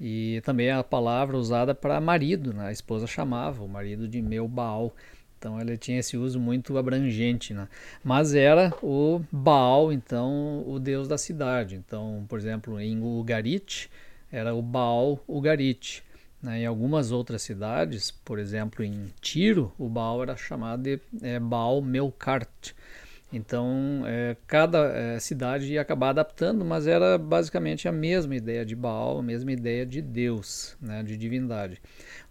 E 0.00 0.40
também 0.44 0.68
é 0.68 0.72
a 0.72 0.82
palavra 0.82 1.36
usada 1.36 1.74
para 1.74 2.00
marido, 2.00 2.52
né? 2.52 2.66
A 2.66 2.72
esposa 2.72 3.06
chamava 3.06 3.62
o 3.62 3.68
marido 3.68 4.08
de 4.08 4.20
meu 4.20 4.48
Baal. 4.48 4.94
Então 5.38 5.60
ele 5.60 5.76
tinha 5.76 5.98
esse 5.98 6.16
uso 6.16 6.40
muito 6.40 6.76
abrangente, 6.78 7.52
né? 7.52 7.68
Mas 8.02 8.34
era 8.34 8.72
o 8.82 9.20
Baal, 9.30 9.92
então, 9.92 10.64
o 10.66 10.78
deus 10.78 11.06
da 11.06 11.18
cidade. 11.18 11.76
Então, 11.76 12.24
por 12.28 12.38
exemplo, 12.38 12.80
em 12.80 13.02
Ugarit 13.02 13.90
era 14.30 14.54
o 14.54 14.62
Baal 14.62 15.22
Ugarit. 15.26 16.02
Né? 16.42 16.60
Em 16.60 16.66
algumas 16.66 17.10
outras 17.12 17.42
cidades, 17.42 18.10
por 18.10 18.38
exemplo, 18.38 18.84
em 18.84 19.06
Tiro, 19.20 19.72
o 19.78 19.88
Baal 19.88 20.22
era 20.22 20.36
chamado 20.36 20.82
de 20.82 21.00
é, 21.22 21.38
Baal 21.38 21.80
Melkart. 21.82 22.72
Então, 23.32 24.02
é, 24.06 24.36
cada 24.46 24.86
é, 24.96 25.18
cidade 25.18 25.72
ia 25.72 25.80
acabar 25.80 26.10
adaptando, 26.10 26.64
mas 26.64 26.86
era 26.86 27.18
basicamente 27.18 27.88
a 27.88 27.92
mesma 27.92 28.36
ideia 28.36 28.64
de 28.64 28.76
Baal, 28.76 29.18
a 29.18 29.22
mesma 29.22 29.52
ideia 29.52 29.84
de 29.84 30.00
Deus, 30.00 30.76
né, 30.80 31.02
de 31.02 31.16
divindade. 31.16 31.80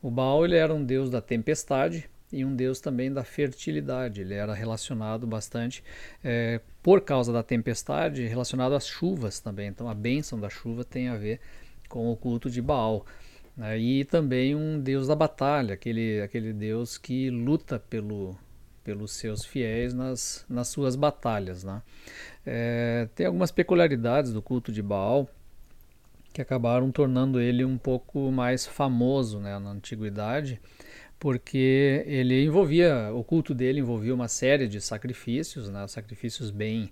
O 0.02 0.10
Baal 0.10 0.46
ele 0.46 0.56
era 0.56 0.74
um 0.74 0.84
deus 0.84 1.10
da 1.10 1.22
tempestade, 1.22 2.10
e 2.36 2.44
um 2.44 2.54
deus 2.54 2.82
também 2.82 3.12
da 3.12 3.24
fertilidade. 3.24 4.22
Ele 4.22 4.34
era 4.34 4.54
relacionado 4.54 5.25
bastante, 5.25 5.82
é, 6.22 6.60
por 6.84 7.00
causa 7.00 7.32
da 7.32 7.42
tempestade, 7.42 8.27
relacionado 8.27 8.75
às 8.75 8.86
chuvas 8.86 9.39
também. 9.39 9.68
Então 9.70 9.88
a 9.88 9.94
bênção 9.94 10.38
da 10.38 10.50
chuva 10.50 10.84
tem 10.84 11.08
a 11.08 11.15
ver 11.15 11.39
com 11.88 12.12
o 12.12 12.18
culto 12.18 12.50
de 12.50 12.62
Baal. 12.62 13.06
Né? 13.56 13.80
E 13.80 14.04
também 14.04 14.54
um 14.54 14.80
deus 14.80 15.08
da 15.08 15.15
batalha, 15.15 15.75
aquele, 15.75 16.22
aquele 16.22 16.51
deus 16.51 16.98
que 16.98 17.30
luta 17.30 17.80
pelo, 17.80 18.38
pelos 18.84 19.13
seus 19.13 19.46
fiéis 19.46 19.94
nas, 19.94 20.46
nas 20.50 20.68
suas 20.68 20.98
batalhas. 20.98 21.63
Né? 21.63 21.82
É, 22.46 23.08
tem 23.15 23.27
algumas 23.27 23.50
peculiaridades 23.51 24.34
do 24.34 24.42
culto 24.42 24.74
de 24.74 24.82
Baal 24.82 25.30
que 26.34 26.42
acabaram 26.42 26.92
tornando 26.92 27.39
ele 27.39 27.63
um 27.63 27.77
pouco 27.77 28.30
mais 28.30 28.68
famoso 28.68 29.39
né, 29.39 29.58
na 29.58 29.70
antiguidade 29.70 30.60
porque 31.20 32.04
ele 32.06 32.44
envolvia, 32.44 33.12
o 33.14 33.24
culto 33.24 33.54
dele 33.54 33.80
envolvia 33.80 34.14
uma 34.14 34.28
série 34.28 34.68
de 34.68 34.82
sacrifícios, 34.82 35.70
né, 35.70 35.88
sacrifícios 35.88 36.52
bem 36.52 36.92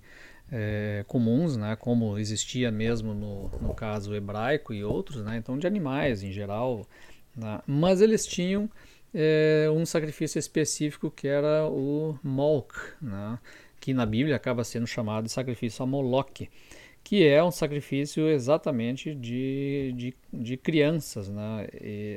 é, 0.52 1.04
comuns, 1.08 1.58
né, 1.58 1.76
como 1.76 2.18
existia 2.18 2.72
mesmo 2.72 3.14
no, 3.14 3.50
no 3.62 3.74
caso 3.74 4.16
hebraico 4.16 4.74
e 4.74 4.84
outros, 4.84 5.24
né, 5.24 5.38
então 5.38 5.58
de 5.58 5.68
animais 5.68 6.24
em 6.24 6.32
geral, 6.32 6.88
né, 7.36 7.62
mas 7.68 8.02
eles 8.02 8.26
tinham 8.26 8.70
é, 9.14 9.68
um 9.72 9.86
sacrifício 9.86 10.40
específico 10.40 11.12
que 11.12 11.28
era 11.28 11.68
o 11.68 12.18
molk, 12.24 12.74
né, 13.02 13.38
que 13.80 13.94
na 13.94 14.06
Bíblia 14.06 14.36
acaba 14.36 14.64
sendo 14.64 14.88
chamado 14.88 15.26
de 15.26 15.32
sacrifício 15.32 15.84
a 15.84 15.86
Moloque 15.86 16.50
que 17.04 17.28
é 17.28 17.44
um 17.44 17.52
sacrifício 17.52 18.30
exatamente 18.30 19.14
de, 19.14 19.94
de, 19.96 20.14
de 20.32 20.58
crianças. 20.58 21.30
Né? 21.30 21.68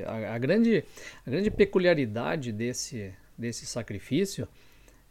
A, 0.07 0.35
a, 0.35 0.38
grande, 0.38 0.85
a 1.26 1.31
grande 1.31 1.50
peculiaridade 1.50 2.52
desse, 2.52 3.12
desse 3.37 3.66
sacrifício 3.66 4.47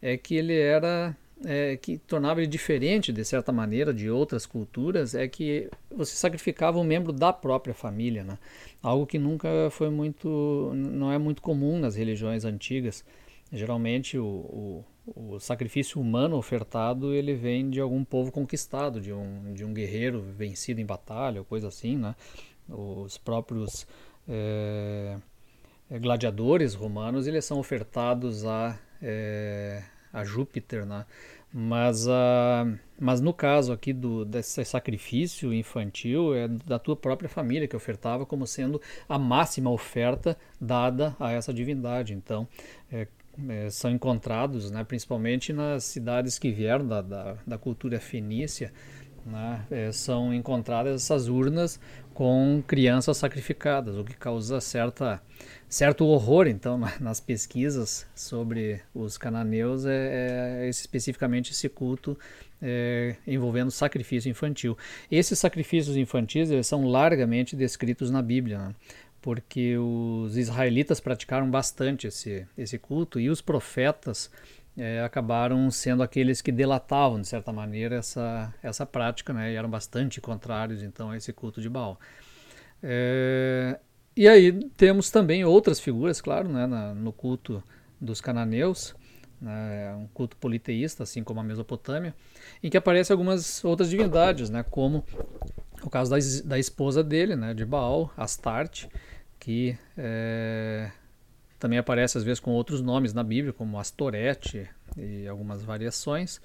é 0.00 0.16
que 0.16 0.34
ele 0.34 0.58
era 0.58 1.14
é, 1.44 1.76
que 1.76 1.98
tornava 1.98 2.40
ele 2.40 2.46
diferente 2.46 3.12
de 3.12 3.22
certa 3.24 3.52
maneira 3.52 3.92
de 3.92 4.08
outras 4.08 4.46
culturas 4.46 5.14
é 5.14 5.28
que 5.28 5.68
você 5.90 6.16
sacrificava 6.16 6.78
um 6.78 6.84
membro 6.84 7.12
da 7.12 7.32
própria 7.32 7.74
família, 7.74 8.24
né? 8.24 8.38
algo 8.82 9.06
que 9.06 9.18
nunca 9.18 9.48
foi 9.70 9.90
muito, 9.90 10.72
não 10.74 11.12
é 11.12 11.18
muito 11.18 11.42
comum 11.42 11.78
nas 11.78 11.96
religiões 11.96 12.44
antigas. 12.44 13.04
Geralmente 13.52 14.18
o, 14.18 14.24
o 14.24 14.84
o 15.14 15.38
sacrifício 15.38 16.00
humano 16.00 16.36
ofertado 16.36 17.14
ele 17.14 17.34
vem 17.34 17.70
de 17.70 17.80
algum 17.80 18.04
povo 18.04 18.32
conquistado, 18.32 19.00
de 19.00 19.12
um, 19.12 19.52
de 19.54 19.64
um 19.64 19.72
guerreiro 19.72 20.20
vencido 20.20 20.80
em 20.80 20.86
batalha, 20.86 21.40
ou 21.40 21.44
coisa 21.44 21.68
assim, 21.68 21.96
né? 21.96 22.14
Os 22.68 23.16
próprios 23.16 23.86
é, 24.28 25.16
gladiadores 26.00 26.74
romanos 26.74 27.26
eles 27.26 27.44
são 27.44 27.58
ofertados 27.58 28.44
a, 28.44 28.78
é, 29.00 29.82
a 30.12 30.24
Júpiter, 30.24 30.84
né? 30.84 31.06
Mas, 31.52 32.06
a, 32.08 32.66
mas 33.00 33.20
no 33.20 33.32
caso 33.32 33.72
aqui 33.72 33.92
do, 33.92 34.24
desse 34.24 34.62
sacrifício 34.64 35.54
infantil 35.54 36.34
é 36.34 36.48
da 36.48 36.78
tua 36.78 36.96
própria 36.96 37.30
família 37.30 37.68
que 37.68 37.76
ofertava 37.76 38.26
como 38.26 38.46
sendo 38.46 38.82
a 39.08 39.18
máxima 39.18 39.70
oferta 39.70 40.36
dada 40.60 41.16
a 41.18 41.32
essa 41.32 41.54
divindade. 41.54 42.12
Então, 42.12 42.46
é, 42.92 43.06
é, 43.48 43.70
são 43.70 43.90
encontrados, 43.90 44.70
né, 44.70 44.84
principalmente 44.84 45.52
nas 45.52 45.84
cidades 45.84 46.38
que 46.38 46.50
vieram 46.50 46.86
da, 46.86 47.02
da, 47.02 47.36
da 47.46 47.58
cultura 47.58 48.00
fenícia, 48.00 48.72
né, 49.24 49.64
é, 49.70 49.92
são 49.92 50.32
encontradas 50.32 51.02
essas 51.02 51.28
urnas 51.28 51.80
com 52.14 52.62
crianças 52.66 53.16
sacrificadas, 53.18 53.96
o 53.96 54.04
que 54.04 54.14
causa 54.14 54.58
certa, 54.60 55.20
certo 55.68 56.06
horror, 56.06 56.46
então, 56.46 56.80
nas 56.98 57.20
pesquisas 57.20 58.06
sobre 58.14 58.80
os 58.94 59.18
cananeus, 59.18 59.84
é, 59.84 60.62
é 60.62 60.68
especificamente 60.68 61.52
esse 61.52 61.68
culto 61.68 62.16
é, 62.62 63.16
envolvendo 63.26 63.70
sacrifício 63.70 64.30
infantil. 64.30 64.78
Esses 65.10 65.38
sacrifícios 65.38 65.96
infantis 65.96 66.50
eles 66.50 66.66
são 66.66 66.86
largamente 66.86 67.54
descritos 67.54 68.10
na 68.10 68.22
Bíblia. 68.22 68.58
Né? 68.58 68.74
Porque 69.26 69.76
os 69.76 70.36
israelitas 70.36 71.00
praticaram 71.00 71.50
bastante 71.50 72.06
esse, 72.06 72.46
esse 72.56 72.78
culto 72.78 73.18
e 73.18 73.28
os 73.28 73.40
profetas 73.40 74.30
é, 74.78 75.02
acabaram 75.02 75.68
sendo 75.68 76.00
aqueles 76.04 76.40
que 76.40 76.52
delatavam, 76.52 77.20
de 77.20 77.26
certa 77.26 77.52
maneira, 77.52 77.96
essa, 77.96 78.54
essa 78.62 78.86
prática, 78.86 79.32
né, 79.32 79.50
e 79.50 79.56
eram 79.56 79.68
bastante 79.68 80.20
contrários, 80.20 80.80
então, 80.80 81.10
a 81.10 81.16
esse 81.16 81.32
culto 81.32 81.60
de 81.60 81.68
Baal. 81.68 81.98
É, 82.80 83.80
e 84.16 84.28
aí 84.28 84.52
temos 84.76 85.10
também 85.10 85.44
outras 85.44 85.80
figuras, 85.80 86.20
claro, 86.20 86.48
né, 86.48 86.64
na, 86.64 86.94
no 86.94 87.12
culto 87.12 87.60
dos 88.00 88.20
cananeus, 88.20 88.94
né, 89.40 89.92
um 89.96 90.06
culto 90.06 90.36
politeísta, 90.36 91.02
assim 91.02 91.24
como 91.24 91.40
a 91.40 91.42
Mesopotâmia, 91.42 92.14
em 92.62 92.70
que 92.70 92.76
aparecem 92.76 93.12
algumas 93.12 93.64
outras 93.64 93.90
divindades, 93.90 94.50
né, 94.50 94.64
como 94.70 95.04
o 95.82 95.90
caso 95.90 96.12
da, 96.12 96.16
da 96.44 96.58
esposa 96.60 97.02
dele, 97.02 97.34
né, 97.34 97.52
de 97.52 97.64
Baal, 97.64 98.12
Astarte, 98.16 98.88
que 99.46 99.78
é, 99.96 100.90
também 101.56 101.78
aparece 101.78 102.18
às 102.18 102.24
vezes 102.24 102.40
com 102.40 102.50
outros 102.50 102.82
nomes 102.82 103.12
na 103.14 103.22
Bíblia, 103.22 103.52
como 103.52 103.78
Astorete 103.78 104.68
e 104.96 105.28
algumas 105.28 105.62
variações. 105.62 106.40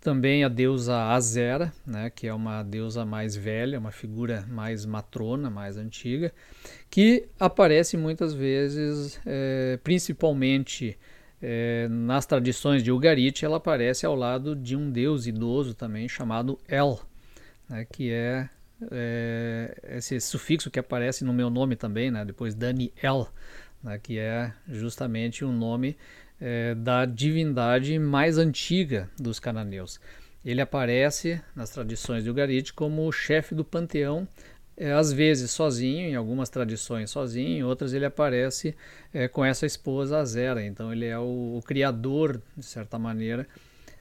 Também 0.00 0.42
a 0.42 0.48
deusa 0.48 1.04
Azera, 1.04 1.72
né, 1.86 2.10
que 2.10 2.26
é 2.26 2.34
uma 2.34 2.64
deusa 2.64 3.04
mais 3.04 3.36
velha, 3.36 3.78
uma 3.78 3.92
figura 3.92 4.44
mais 4.48 4.84
matrona, 4.84 5.48
mais 5.48 5.76
antiga, 5.76 6.32
que 6.90 7.28
aparece 7.38 7.96
muitas 7.96 8.34
vezes, 8.34 9.20
é, 9.24 9.78
principalmente 9.84 10.98
é, 11.40 11.86
nas 11.88 12.26
tradições 12.26 12.82
de 12.82 12.90
Ugarit, 12.90 13.44
ela 13.44 13.58
aparece 13.58 14.04
ao 14.04 14.16
lado 14.16 14.56
de 14.56 14.74
um 14.74 14.90
deus 14.90 15.28
idoso 15.28 15.74
também 15.74 16.08
chamado 16.08 16.58
El, 16.66 16.98
né, 17.68 17.86
que 17.88 18.10
é 18.10 18.50
é, 18.90 19.96
esse 19.96 20.20
sufixo 20.20 20.70
que 20.70 20.78
aparece 20.78 21.24
no 21.24 21.32
meu 21.32 21.50
nome 21.50 21.76
também, 21.76 22.10
né, 22.10 22.24
depois 22.24 22.54
Daniel, 22.54 23.28
né, 23.82 23.98
que 23.98 24.18
é 24.18 24.52
justamente 24.68 25.44
o 25.44 25.52
nome 25.52 25.96
é, 26.40 26.74
da 26.74 27.04
divindade 27.04 27.98
mais 27.98 28.38
antiga 28.38 29.10
dos 29.18 29.38
cananeus. 29.38 30.00
Ele 30.44 30.60
aparece 30.60 31.40
nas 31.54 31.70
tradições 31.70 32.24
de 32.24 32.30
Ugarit 32.30 32.72
como 32.72 33.06
o 33.06 33.12
chefe 33.12 33.54
do 33.54 33.64
panteão, 33.64 34.26
é, 34.76 34.92
às 34.92 35.12
vezes 35.12 35.50
sozinho, 35.50 36.08
em 36.08 36.16
algumas 36.16 36.48
tradições 36.48 37.10
sozinho, 37.10 37.58
em 37.58 37.62
outras 37.62 37.92
ele 37.92 38.04
aparece 38.04 38.74
é, 39.12 39.28
com 39.28 39.44
essa 39.44 39.66
esposa 39.66 40.18
Azera. 40.18 40.64
Então 40.64 40.92
ele 40.92 41.06
é 41.06 41.18
o, 41.18 41.58
o 41.58 41.62
criador, 41.64 42.40
de 42.56 42.64
certa 42.64 42.98
maneira, 42.98 43.46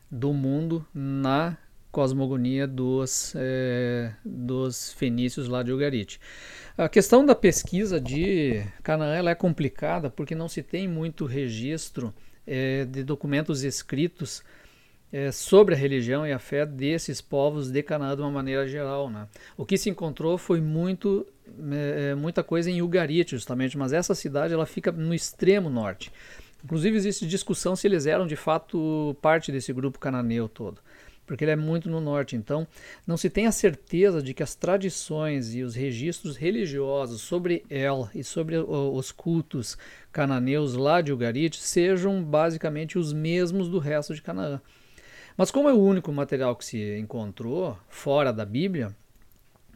do 0.10 0.34
mundo 0.34 0.86
na 0.94 1.58
cosmogonia 1.92 2.66
dos, 2.66 3.34
é, 3.36 4.14
dos 4.24 4.94
fenícios 4.94 5.48
lá 5.48 5.62
de 5.62 5.72
Ugarit. 5.72 6.20
A 6.78 6.88
questão 6.88 7.26
da 7.26 7.36
pesquisa 7.36 8.00
de 8.00 8.64
Canaã 8.82 9.14
ela 9.14 9.32
é 9.32 9.36
complicada 9.36 10.10
porque 10.10 10.34
não 10.34 10.48
se 10.48 10.64
tem 10.64 10.88
muito 10.88 11.26
registro 11.26 12.14
é, 12.48 12.86
de 12.86 13.04
documentos 13.04 13.64
escritos 13.64 14.44
é, 15.12 15.32
sobre 15.32 15.76
a 15.76 15.78
religião 15.78 16.26
e 16.26 16.32
a 16.32 16.40
fé 16.40 16.66
desses 16.66 17.20
povos 17.20 17.70
de 17.70 17.84
Canaã 17.84 18.16
de 18.16 18.22
uma 18.22 18.32
maneira 18.32 18.68
geral. 18.68 19.10
Né? 19.10 19.28
O 19.58 19.66
que 19.66 19.78
se 19.78 19.90
encontrou 19.90 20.38
foi 20.38 20.62
muito, 20.62 21.28
é, 21.72 22.16
muita 22.16 22.44
coisa 22.44 22.72
em 22.72 22.82
Ugarit, 22.82 23.32
justamente, 23.32 23.78
mas 23.78 23.92
essa 23.92 24.16
cidade 24.16 24.54
ela 24.54 24.66
fica 24.66 24.92
no 24.92 25.14
extremo 25.14 25.70
norte. 25.70 26.12
Inclusive 26.64 26.96
existe 26.96 27.28
discussão 27.28 27.76
se 27.76 27.88
eles 27.88 28.06
eram 28.06 28.28
de 28.28 28.36
fato 28.36 29.16
parte 29.22 29.52
desse 29.52 29.74
grupo 29.74 30.00
cananeu 30.00 30.48
todo, 30.48 30.80
porque 31.26 31.44
ele 31.44 31.52
é 31.52 31.56
muito 31.56 31.90
no 31.90 32.02
norte. 32.02 32.36
Então 32.36 32.68
não 33.06 33.18
se 33.18 33.30
tem 33.30 33.48
a 33.48 33.52
certeza 33.52 34.22
de 34.22 34.34
que 34.34 34.44
as 34.44 34.56
tradições 34.56 35.56
e 35.56 35.64
os 35.64 35.76
registros 35.76 36.36
religiosos 36.36 37.22
sobre 37.22 37.64
El 37.70 38.10
e 38.14 38.24
sobre 38.24 38.58
os 38.58 39.12
cultos 39.12 39.78
cananeus 40.12 40.74
lá 40.74 41.02
de 41.02 41.14
Ugarit 41.14 41.58
sejam 41.58 42.24
basicamente 42.24 42.98
os 42.98 43.14
mesmos 43.14 43.70
do 43.70 43.80
resto 43.80 44.14
de 44.14 44.22
Canaã. 44.22 44.62
Mas 45.38 45.50
como 45.50 45.70
é 45.70 45.74
o 45.74 45.80
único 45.80 46.12
material 46.12 46.56
que 46.56 46.66
se 46.66 46.98
encontrou 47.00 47.78
fora 47.88 48.34
da 48.34 48.46
Bíblia, 48.46 48.96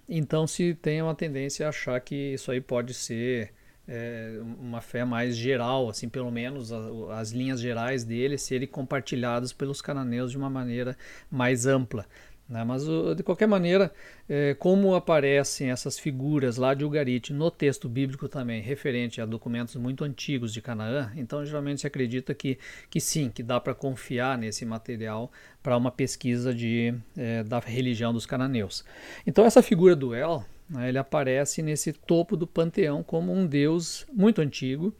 então 0.08 0.46
se 0.46 0.75
tem 0.75 1.02
uma 1.02 1.16
tendência 1.16 1.66
a 1.66 1.70
achar 1.70 2.00
que 2.02 2.34
isso 2.34 2.52
aí 2.52 2.62
pode 2.62 2.94
ser 2.94 3.55
é, 3.88 4.39
uma 4.60 4.82
fé 4.82 5.06
mais 5.06 5.36
geral, 5.36 5.89
assim, 5.89 6.10
pelo 6.10 6.32
menos 6.32 6.72
a, 6.72 7.20
as 7.20 7.32
linhas 7.32 7.60
gerais 7.60 8.04
dele 8.04 8.38
serem 8.38 8.68
compartilhadas 8.68 9.54
pelos 9.54 9.82
cananeus 9.82 10.32
de 10.32 10.38
uma 10.38 10.50
maneira 10.50 10.98
mais 11.30 11.65
ampla. 11.65 12.06
Né? 12.48 12.63
Mas, 12.63 12.84
de 13.15 13.24
qualquer 13.24 13.48
maneira, 13.48 13.92
é, 14.30 14.54
como 14.54 14.94
aparecem 14.94 15.72
essas 15.72 15.98
figuras 15.98 16.58
lá 16.58 16.74
de 16.74 16.86
Ugarit 16.86 17.34
no 17.34 17.50
texto 17.50 17.89
bíblico 17.89 18.30
também, 18.30 18.62
referente 18.62 19.20
a 19.20 19.25
documentos 19.25 19.75
muito 19.75 20.04
antigos 20.04 20.54
de 20.54 20.62
Canaã, 20.62 21.12
então 21.15 21.44
geralmente 21.44 21.82
se 21.82 21.88
acredita 21.88 22.34
que, 22.36 22.60
que 22.89 23.00
sim, 23.00 23.30
que 23.30 23.42
dá 23.42 23.60
para 23.60 23.74
confiar 23.74 24.38
nesse 24.38 24.63
material 24.63 25.32
para 25.63 25.75
uma 25.75 25.92
pesquisa 25.92 26.54
de, 26.54 26.94
é, 27.18 27.44
da 27.44 27.60
religião 27.60 28.13
dos 28.13 28.27
cananeus. 28.27 28.86
Então, 29.25 29.44
essa 29.44 29.63
figura 29.63 29.96
do 29.96 30.13
El, 30.13 30.46
ele 30.80 30.98
aparece 30.98 31.62
nesse 31.62 31.94
topo 31.94 32.36
do 32.36 32.48
panteão 32.48 33.04
como 33.04 33.32
um 33.32 33.46
deus 33.46 34.06
muito 34.12 34.42
antigo 34.42 34.94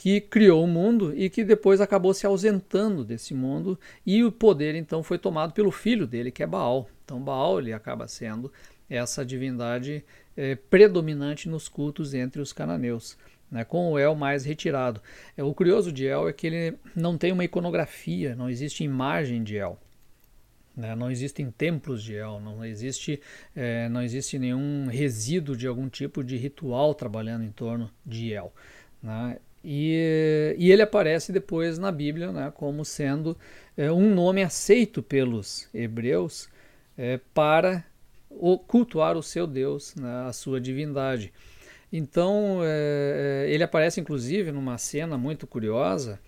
que 0.00 0.18
criou 0.18 0.64
o 0.64 0.66
mundo 0.66 1.12
e 1.14 1.28
que 1.28 1.44
depois 1.44 1.78
acabou 1.78 2.14
se 2.14 2.24
ausentando 2.24 3.04
desse 3.04 3.34
mundo 3.34 3.78
e 4.06 4.24
o 4.24 4.32
poder 4.32 4.74
então 4.74 5.02
foi 5.02 5.18
tomado 5.18 5.52
pelo 5.52 5.70
filho 5.70 6.06
dele, 6.06 6.30
que 6.30 6.42
é 6.42 6.46
Baal. 6.46 6.88
Então 7.04 7.20
Baal 7.20 7.58
ele 7.58 7.70
acaba 7.70 8.08
sendo 8.08 8.50
essa 8.88 9.22
divindade 9.26 10.02
é, 10.34 10.54
predominante 10.54 11.50
nos 11.50 11.68
cultos 11.68 12.14
entre 12.14 12.40
os 12.40 12.50
cananeus. 12.50 13.18
Né, 13.50 13.64
com 13.64 13.90
o 13.90 13.98
El 13.98 14.14
mais 14.14 14.44
retirado. 14.44 15.02
É, 15.36 15.42
o 15.42 15.52
curioso 15.52 15.90
de 15.92 16.06
El 16.06 16.28
é 16.28 16.32
que 16.32 16.46
ele 16.46 16.78
não 16.94 17.18
tem 17.18 17.32
uma 17.32 17.44
iconografia, 17.44 18.36
não 18.36 18.48
existe 18.48 18.84
imagem 18.84 19.42
de 19.42 19.56
El. 19.56 19.76
Né, 20.80 20.96
não 20.96 21.10
existem 21.10 21.50
templos 21.50 22.02
de 22.02 22.14
El, 22.14 22.40
não 22.40 22.64
existe, 22.64 23.20
é, 23.54 23.86
não 23.90 24.02
existe 24.02 24.38
nenhum 24.38 24.86
resíduo 24.86 25.54
de 25.54 25.66
algum 25.66 25.90
tipo 25.90 26.24
de 26.24 26.38
ritual 26.38 26.94
trabalhando 26.94 27.44
em 27.44 27.50
torno 27.50 27.90
de 28.04 28.32
El. 28.32 28.50
Né? 29.02 29.36
E, 29.62 30.56
e, 30.58 30.72
ele 30.72 30.80
aparece 30.80 31.32
depois 31.32 31.78
na 31.78 31.92
Bíblia 31.92 32.32
né, 32.32 32.50
como 32.54 32.82
sendo 32.82 33.36
é, 33.76 33.92
um 33.92 34.14
nome 34.14 34.42
aceito 34.42 35.02
pelos 35.02 35.68
hebreus 35.74 36.48
é, 36.96 37.20
para 37.34 37.84
o, 38.30 38.58
cultuar 38.58 39.18
o 39.18 39.22
seu 39.22 39.46
Deus, 39.46 39.94
né, 39.96 40.24
a 40.26 40.32
sua 40.32 40.58
divindade. 40.58 41.30
Então, 41.92 42.60
é, 42.62 43.46
é 43.46 43.52
ele 43.52 43.62
aparece 43.62 44.00
inclusive 44.00 44.50
numa 44.50 44.78
cena 44.78 45.18
muito 45.18 45.46
curiosa 45.46 46.18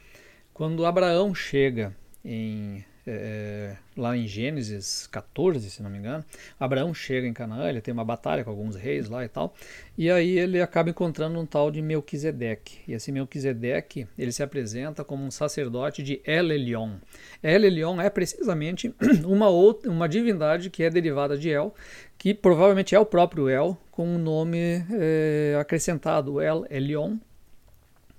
quando 0.53 0.85
Abraão 0.85 1.35
chega 1.35 1.97
em 2.23 2.85
é, 3.07 3.77
lá 3.97 4.17
em 4.17 4.27
Gênesis 4.27 5.09
14, 5.09 5.71
se 5.71 5.83
não 5.83 5.91
me 5.91 5.99
engano, 5.99 6.25
Abraão 6.59 6.95
chega 6.95 7.27
em 7.27 7.33
Canaã, 7.33 7.69
ele 7.69 7.81
tem 7.81 7.93
uma 7.93 8.05
batalha 8.05 8.45
com 8.45 8.51
alguns 8.51 8.77
reis 8.77 9.09
lá 9.09 9.25
e 9.25 9.29
tal, 9.29 9.55
e 9.99 10.11
aí 10.11 10.39
ele 10.39 10.61
acaba 10.61 10.91
encontrando 10.91 11.39
um 11.39 11.45
tal 11.45 11.71
de 11.71 11.83
Melquisedeque. 11.83 12.79
E 12.87 12.93
esse 12.93 13.11
Melquisedeque, 13.11 14.07
ele 14.17 14.31
se 14.31 14.43
apresenta 14.43 15.05
como 15.05 15.25
um 15.25 15.31
sacerdote 15.31 16.03
de 16.03 16.21
El 16.25 16.53
Elyon. 16.53 16.97
El 17.43 17.65
Elyon 17.65 18.01
é 18.01 18.09
precisamente 18.09 18.95
uma 19.27 19.49
outra, 19.49 19.91
uma 19.91 20.09
divindade 20.09 20.71
que 20.71 20.85
é 20.85 20.91
derivada 20.91 21.37
de 21.37 21.51
El, 21.51 21.75
que 22.17 22.33
provavelmente 22.33 22.95
é 22.95 22.99
o 22.99 23.07
próprio 23.07 23.49
El, 23.49 23.77
com 23.91 24.07
um 24.07 24.19
nome 24.19 24.85
é, 24.93 25.57
acrescentado, 25.61 26.41
El 26.41 26.65
Elyon, 26.71 27.19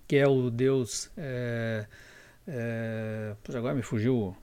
que 0.08 0.17
é 0.17 0.27
o 0.27 0.49
deus... 0.49 1.10
É, 1.15 1.86
é, 2.45 3.34
agora 3.55 3.73
me 3.73 3.81
fugiu 3.81 4.36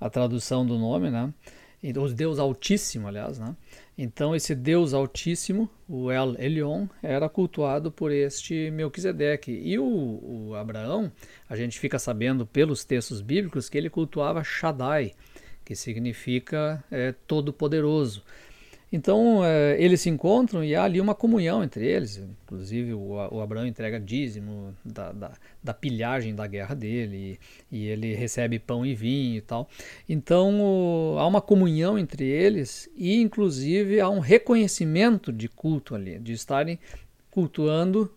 a 0.00 0.08
tradução 0.08 0.66
do 0.66 0.78
nome, 0.78 1.10
né? 1.10 1.32
O 1.82 2.08
Deus 2.08 2.38
Altíssimo, 2.38 3.06
aliás, 3.06 3.38
né? 3.38 3.54
Então 3.96 4.34
esse 4.34 4.54
Deus 4.54 4.92
Altíssimo, 4.92 5.70
o 5.88 6.10
El 6.10 6.34
Elyon, 6.38 6.86
era 7.02 7.28
cultuado 7.28 7.90
por 7.90 8.10
este 8.10 8.70
Melquisedeque. 8.70 9.52
E 9.52 9.78
o, 9.78 10.48
o 10.48 10.54
Abraão, 10.54 11.10
a 11.48 11.56
gente 11.56 11.78
fica 11.78 11.98
sabendo 11.98 12.44
pelos 12.44 12.84
textos 12.84 13.20
bíblicos 13.20 13.68
que 13.68 13.78
ele 13.78 13.88
cultuava 13.88 14.42
Shaddai, 14.42 15.12
que 15.64 15.74
significa 15.74 16.82
é, 16.90 17.12
todo-poderoso. 17.26 18.22
Então 18.90 19.44
é, 19.44 19.76
eles 19.82 20.00
se 20.00 20.08
encontram 20.08 20.62
e 20.62 20.74
há 20.74 20.84
ali 20.84 21.00
uma 21.00 21.14
comunhão 21.14 21.62
entre 21.62 21.84
eles. 21.84 22.18
Inclusive 22.44 22.94
o, 22.94 23.14
o 23.30 23.40
Abraão 23.40 23.66
entrega 23.66 23.98
dízimo 23.98 24.74
da, 24.84 25.12
da, 25.12 25.32
da, 25.62 25.74
pilhagem 25.74 26.34
da 26.34 26.46
guerra 26.46 26.74
dele 26.74 27.38
e, 27.70 27.78
e, 27.78 27.86
ele 27.88 28.14
recebe 28.14 28.58
pão 28.58 28.86
e 28.86 28.94
vinho 28.94 29.36
e 29.36 29.40
tal. 29.40 29.68
Então 30.08 30.60
o, 30.60 31.18
há 31.18 31.26
uma 31.26 31.40
comunhão 31.40 31.98
entre 31.98 32.24
eles 32.24 32.88
e 32.96 33.20
inclusive 33.20 34.00
há 34.00 34.08
um 34.08 34.20
reconhecimento 34.20 35.32
de 35.32 35.48
culto 35.48 35.94
ali, 35.94 36.18
de 36.18 36.32
estarem 36.32 36.78
cultuando 37.30 38.10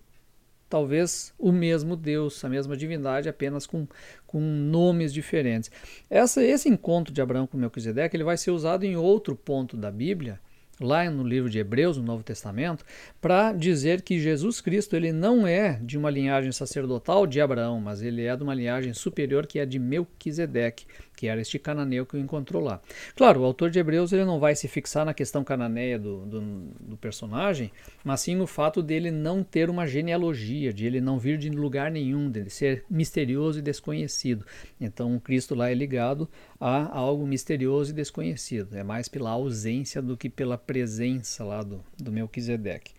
talvez 0.69 1.34
o 1.39 1.51
mesmo 1.51 1.95
Deus, 1.95 2.45
a 2.45 2.47
mesma 2.47 2.77
divindade, 2.77 3.27
apenas 3.27 3.65
com, 3.65 3.88
com 4.27 4.39
nomes 4.39 5.12
diferentes. 5.12 5.71
Essa, 6.08 6.43
esse 6.43 6.69
encontro 6.69 7.12
de 7.12 7.19
Abraão 7.19 7.47
com 7.47 7.58
Melquisedeque 7.58 8.15
ele 8.15 8.23
vai 8.23 8.38
ser 8.38 8.51
usado 8.51 8.86
em 8.86 8.95
outro 8.95 9.36
ponto 9.36 9.75
da 9.75 9.89
Bíblia 9.89 10.39
lá 10.80 11.10
no 11.10 11.28
livro 11.28 11.50
de 11.50 11.60
Hebreus, 11.60 11.98
no 11.98 12.04
Novo 12.04 12.24
Testamento, 12.24 12.86
para 13.20 13.52
dizer 13.52 14.02
que 14.02 14.20
Jesus 14.20 14.62
Cristo 14.62 14.96
ele 14.96 15.12
não 15.12 15.46
é 15.46 15.80
de 15.82 15.98
uma 15.98 16.10
linhagem 16.10 16.52
sacerdotal 16.52 17.28
de 17.28 17.42
Abraão, 17.42 17.82
mas 17.82 18.02
ele 18.02 18.24
é 18.26 18.36
de 18.36 18.44
uma 18.44 18.56
linhagem 18.56 18.94
superior 18.94 19.46
que 19.46 19.60
é 19.60 19.65
de 19.65 19.78
Melquisedeque 19.78 20.86
que 21.19 21.27
era 21.27 21.41
este 21.41 21.60
cananeu 21.60 22.05
que 22.05 22.15
o 22.15 22.19
encontrou 22.19 22.63
lá. 22.63 22.82
Claro, 23.13 23.41
o 23.41 23.43
autor 23.43 23.69
de 23.69 23.77
Hebreus 23.77 24.13
ele 24.13 24.23
não 24.23 24.39
vai 24.39 24.55
se 24.55 24.69
fixar 24.69 25.05
na 25.05 25.13
questão 25.13 25.43
cananeia 25.43 25.99
do, 25.99 26.25
do, 26.25 26.41
do, 26.79 26.95
personagem, 26.95 27.73
mas 28.05 28.21
sim 28.21 28.36
no 28.36 28.47
fato 28.47 28.82
dele 28.82 29.12
não 29.12 29.43
ter 29.43 29.69
uma 29.69 29.86
genealogia, 29.86 30.71
de 30.71 30.86
ele 30.86 31.01
não 31.01 31.19
vir 31.19 31.38
de 31.38 31.49
lugar 31.49 31.91
nenhum, 31.91 32.32
dele 32.32 32.49
ser 32.49 32.86
misterioso 32.89 33.60
e 33.60 33.62
desconhecido. 33.62 34.45
Então, 34.79 35.13
o 35.13 35.19
Cristo 35.19 35.53
lá 35.55 35.69
é 35.69 35.73
ligado 35.73 36.25
a 36.58 36.97
algo 36.97 37.27
misterioso 37.27 37.91
e 37.91 37.95
desconhecido. 37.95 38.77
É 38.77 38.82
mais 38.82 39.10
pela 39.10 39.32
ausência 39.32 40.01
do 40.01 40.15
que 40.15 40.29
pela 40.29 40.58
presença 40.58 41.43
lá 41.43 41.62
do, 41.62 41.84
do 41.97 42.13
Melquisedeque. 42.13 42.93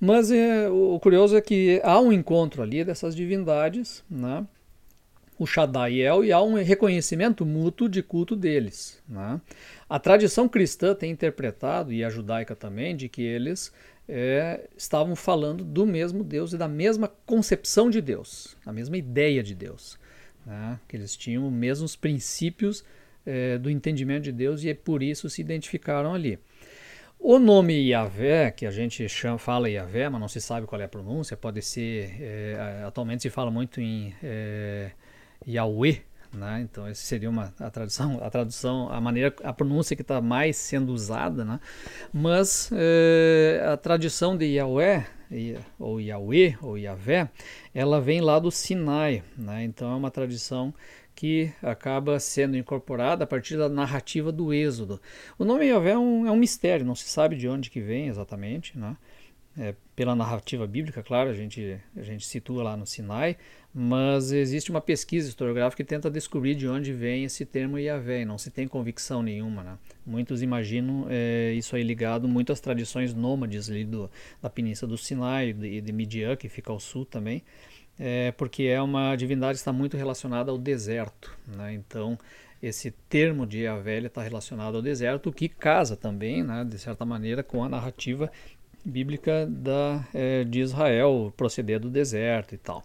Mas 0.00 0.30
é, 0.30 0.66
o 0.70 0.98
curioso 0.98 1.36
é 1.36 1.42
que 1.42 1.78
há 1.84 2.00
um 2.00 2.10
encontro 2.10 2.62
ali 2.62 2.82
dessas 2.82 3.14
divindades, 3.14 4.02
né? 4.08 4.46
O 5.40 5.46
Shaddaiel 5.46 6.22
e 6.22 6.30
há 6.30 6.42
um 6.42 6.52
reconhecimento 6.52 7.46
mútuo 7.46 7.88
de 7.88 8.02
culto 8.02 8.36
deles. 8.36 9.02
Né? 9.08 9.40
A 9.88 9.98
tradição 9.98 10.46
cristã 10.46 10.94
tem 10.94 11.10
interpretado, 11.10 11.94
e 11.94 12.04
a 12.04 12.10
judaica 12.10 12.54
também, 12.54 12.94
de 12.94 13.08
que 13.08 13.22
eles 13.22 13.72
é, 14.06 14.68
estavam 14.76 15.16
falando 15.16 15.64
do 15.64 15.86
mesmo 15.86 16.22
Deus 16.22 16.52
e 16.52 16.58
da 16.58 16.68
mesma 16.68 17.08
concepção 17.24 17.88
de 17.88 18.02
Deus, 18.02 18.54
a 18.66 18.72
mesma 18.72 18.98
ideia 18.98 19.42
de 19.42 19.54
Deus. 19.54 19.98
Né? 20.44 20.78
Que 20.86 20.98
eles 20.98 21.16
tinham 21.16 21.46
os 21.46 21.52
mesmos 21.52 21.96
princípios 21.96 22.84
é, 23.24 23.56
do 23.56 23.70
entendimento 23.70 24.24
de 24.24 24.32
Deus 24.32 24.62
e 24.62 24.68
é 24.68 24.74
por 24.74 25.02
isso 25.02 25.30
se 25.30 25.40
identificaram 25.40 26.12
ali. 26.12 26.38
O 27.18 27.38
nome 27.38 27.88
Yahvé, 27.88 28.50
que 28.50 28.66
a 28.66 28.70
gente 28.70 29.08
chama, 29.08 29.38
fala 29.38 29.70
Yahvé, 29.70 30.10
mas 30.10 30.20
não 30.20 30.28
se 30.28 30.40
sabe 30.40 30.66
qual 30.66 30.82
é 30.82 30.84
a 30.84 30.88
pronúncia, 30.88 31.34
pode 31.34 31.62
ser. 31.62 32.14
É, 32.20 32.82
atualmente 32.86 33.22
se 33.22 33.30
fala 33.30 33.50
muito 33.50 33.80
em 33.80 34.14
é, 34.22 34.90
Yahweh, 35.46 36.02
né? 36.32 36.60
Então 36.62 36.86
essa 36.86 37.02
seria 37.02 37.28
uma 37.28 37.52
a 37.58 37.70
tradução, 37.70 38.18
a 38.22 38.30
tradução, 38.30 38.88
a 38.90 39.00
maneira, 39.00 39.34
a 39.42 39.52
pronúncia 39.52 39.96
que 39.96 40.02
está 40.02 40.20
mais 40.20 40.56
sendo 40.56 40.92
usada, 40.92 41.44
né? 41.44 41.60
Mas 42.12 42.70
é, 42.72 43.64
a 43.72 43.76
tradição 43.76 44.36
de 44.36 44.46
Yahweh 44.46 45.06
ou 45.78 46.00
Yahweh 46.00 46.56
ou 46.60 46.76
Yahvé, 46.76 47.28
ela 47.74 48.00
vem 48.00 48.20
lá 48.20 48.38
do 48.38 48.50
Sinai, 48.50 49.22
né? 49.36 49.64
Então 49.64 49.92
é 49.92 49.96
uma 49.96 50.10
tradição 50.10 50.74
que 51.14 51.52
acaba 51.62 52.18
sendo 52.18 52.56
incorporada 52.56 53.24
a 53.24 53.26
partir 53.26 53.56
da 53.56 53.68
narrativa 53.68 54.32
do 54.32 54.54
Êxodo. 54.54 55.00
O 55.38 55.44
nome 55.44 55.66
Yahvé 55.66 55.90
é 55.90 55.98
um, 55.98 56.26
é 56.26 56.30
um 56.30 56.36
mistério, 56.36 56.86
não 56.86 56.94
se 56.94 57.08
sabe 57.08 57.36
de 57.36 57.46
onde 57.48 57.70
que 57.70 57.80
vem 57.80 58.08
exatamente, 58.08 58.76
né? 58.78 58.96
É, 59.58 59.74
pela 59.96 60.14
narrativa 60.14 60.64
bíblica, 60.64 61.02
claro, 61.02 61.28
a 61.28 61.34
gente, 61.34 61.76
a 61.96 62.02
gente 62.02 62.24
situa 62.24 62.62
lá 62.62 62.76
no 62.76 62.86
Sinai, 62.86 63.36
mas 63.74 64.30
existe 64.30 64.70
uma 64.70 64.80
pesquisa 64.80 65.28
historiográfica 65.28 65.82
que 65.82 65.88
tenta 65.88 66.08
descobrir 66.08 66.54
de 66.54 66.68
onde 66.68 66.92
vem 66.92 67.24
esse 67.24 67.44
termo 67.44 67.76
Yahvé, 67.76 68.24
não 68.24 68.38
se 68.38 68.48
tem 68.50 68.68
convicção 68.68 69.22
nenhuma. 69.22 69.62
Né? 69.64 69.78
Muitos 70.06 70.40
imaginam 70.40 71.06
é, 71.10 71.52
isso 71.52 71.74
aí 71.74 71.82
ligado 71.82 72.28
muito 72.28 72.52
às 72.52 72.60
tradições 72.60 73.12
nômades 73.12 73.68
ali 73.68 73.84
do, 73.84 74.08
da 74.40 74.48
Península 74.48 74.88
do 74.88 74.96
Sinai 74.96 75.48
e 75.48 75.52
de, 75.52 75.80
de 75.80 75.92
Midian, 75.92 76.36
que 76.36 76.48
fica 76.48 76.70
ao 76.70 76.78
sul 76.78 77.04
também, 77.04 77.42
é, 77.98 78.32
porque 78.32 78.62
é 78.62 78.80
uma 78.80 79.16
divindade 79.16 79.54
que 79.54 79.60
está 79.60 79.72
muito 79.72 79.96
relacionada 79.96 80.52
ao 80.52 80.58
deserto. 80.58 81.36
Né? 81.46 81.74
Então, 81.74 82.16
esse 82.62 82.90
termo 83.08 83.46
de 83.46 83.60
Yahvé 83.60 83.98
está 83.98 84.22
relacionado 84.22 84.76
ao 84.76 84.82
deserto, 84.82 85.30
o 85.30 85.32
que 85.32 85.48
casa 85.48 85.96
também, 85.96 86.42
né, 86.42 86.64
de 86.64 86.78
certa 86.78 87.06
maneira, 87.06 87.42
com 87.42 87.64
a 87.64 87.68
narrativa 87.68 88.30
bíblica 88.84 89.46
da, 89.46 90.06
é, 90.14 90.44
de 90.44 90.60
Israel, 90.60 91.32
proceder 91.36 91.80
do 91.80 91.90
deserto 91.90 92.54
e 92.54 92.58
tal. 92.58 92.84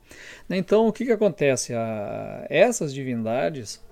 Então, 0.49 0.87
o 0.87 0.93
que, 0.93 1.05
que 1.05 1.11
acontece? 1.11 1.73
A, 1.73 2.45
essas 2.49 2.93
divindades, 2.93 3.83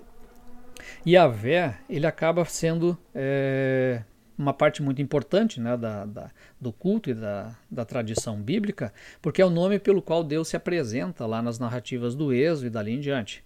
Yahvé, 1.06 1.78
ele 1.90 2.06
acaba 2.06 2.44
sendo 2.46 2.98
é, 3.14 4.02
uma 4.38 4.54
parte 4.54 4.82
muito 4.82 5.02
importante 5.02 5.60
né, 5.60 5.78
da, 5.78 6.06
da, 6.06 6.32
do 6.60 6.72
culto 6.72 7.10
e 7.10 7.14
da, 7.14 7.56
da 7.70 7.86
tradição 7.86 8.42
bíblica, 8.42 8.94
porque 9.22 9.42
é 9.42 9.46
o 9.46 9.50
nome 9.50 9.80
pelo 9.80 10.02
qual 10.02 10.24
Deus 10.24 10.48
se 10.48 10.56
apresenta 10.56 11.26
lá 11.26 11.42
nas 11.42 11.60
narrativas 11.60 12.16
do 12.16 12.34
Êxodo 12.34 12.68
e 12.68 12.70
dali 12.70 12.92
em 12.94 13.00
diante. 13.00 13.44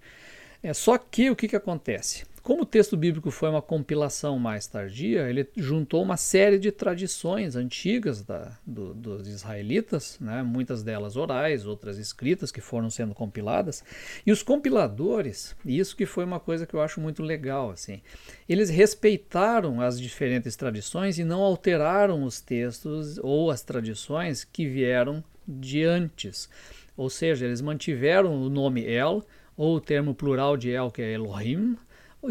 É 0.64 0.74
só 0.74 0.98
que 0.98 1.30
o 1.30 1.36
que, 1.36 1.48
que 1.48 1.56
acontece? 1.56 2.26
Como 2.48 2.62
o 2.62 2.66
texto 2.66 2.96
bíblico 2.96 3.30
foi 3.30 3.50
uma 3.50 3.62
compilação 3.62 4.40
mais 4.40 4.68
tardia, 4.68 5.30
ele 5.30 5.46
juntou 5.58 6.02
uma 6.02 6.16
série 6.16 6.58
de 6.58 6.72
tradições 6.72 7.58
antigas 7.58 8.24
da, 8.24 8.58
do, 8.66 8.94
dos 8.94 9.28
israelitas, 9.28 10.18
né, 10.22 10.42
muitas 10.44 10.82
delas 10.82 11.18
orais, 11.18 11.66
outras 11.66 11.98
escritas 11.98 12.50
que 12.50 12.62
foram 12.62 12.90
sendo 12.90 13.14
compiladas, 13.14 13.84
e 14.26 14.32
os 14.32 14.44
compiladores, 14.44 15.58
isso 15.66 15.94
que 15.94 16.06
foi 16.06 16.24
uma 16.24 16.40
coisa 16.40 16.66
que 16.66 16.74
eu 16.74 16.80
acho 16.80 17.02
muito 17.02 17.22
legal, 17.22 17.72
assim, 17.72 18.02
eles 18.48 18.70
respeitaram 18.70 19.82
as 19.82 20.00
diferentes 20.00 20.56
tradições 20.56 21.20
e 21.20 21.26
não 21.26 21.42
alteraram 21.42 22.24
os 22.24 22.40
textos 22.40 23.18
ou 23.18 23.52
as 23.52 23.62
tradições 23.62 24.46
que 24.46 24.66
vieram 24.66 25.22
de 25.46 25.84
antes. 25.84 26.50
Ou 26.96 27.10
seja, 27.10 27.46
eles 27.46 27.60
mantiveram 27.60 28.42
o 28.42 28.50
nome 28.50 28.86
El, 28.86 29.22
ou 29.58 29.76
o 29.76 29.82
termo 29.82 30.16
plural 30.16 30.56
de 30.56 30.72
El, 30.72 30.90
que 30.92 31.02
é 31.02 31.12
Elohim, 31.12 31.76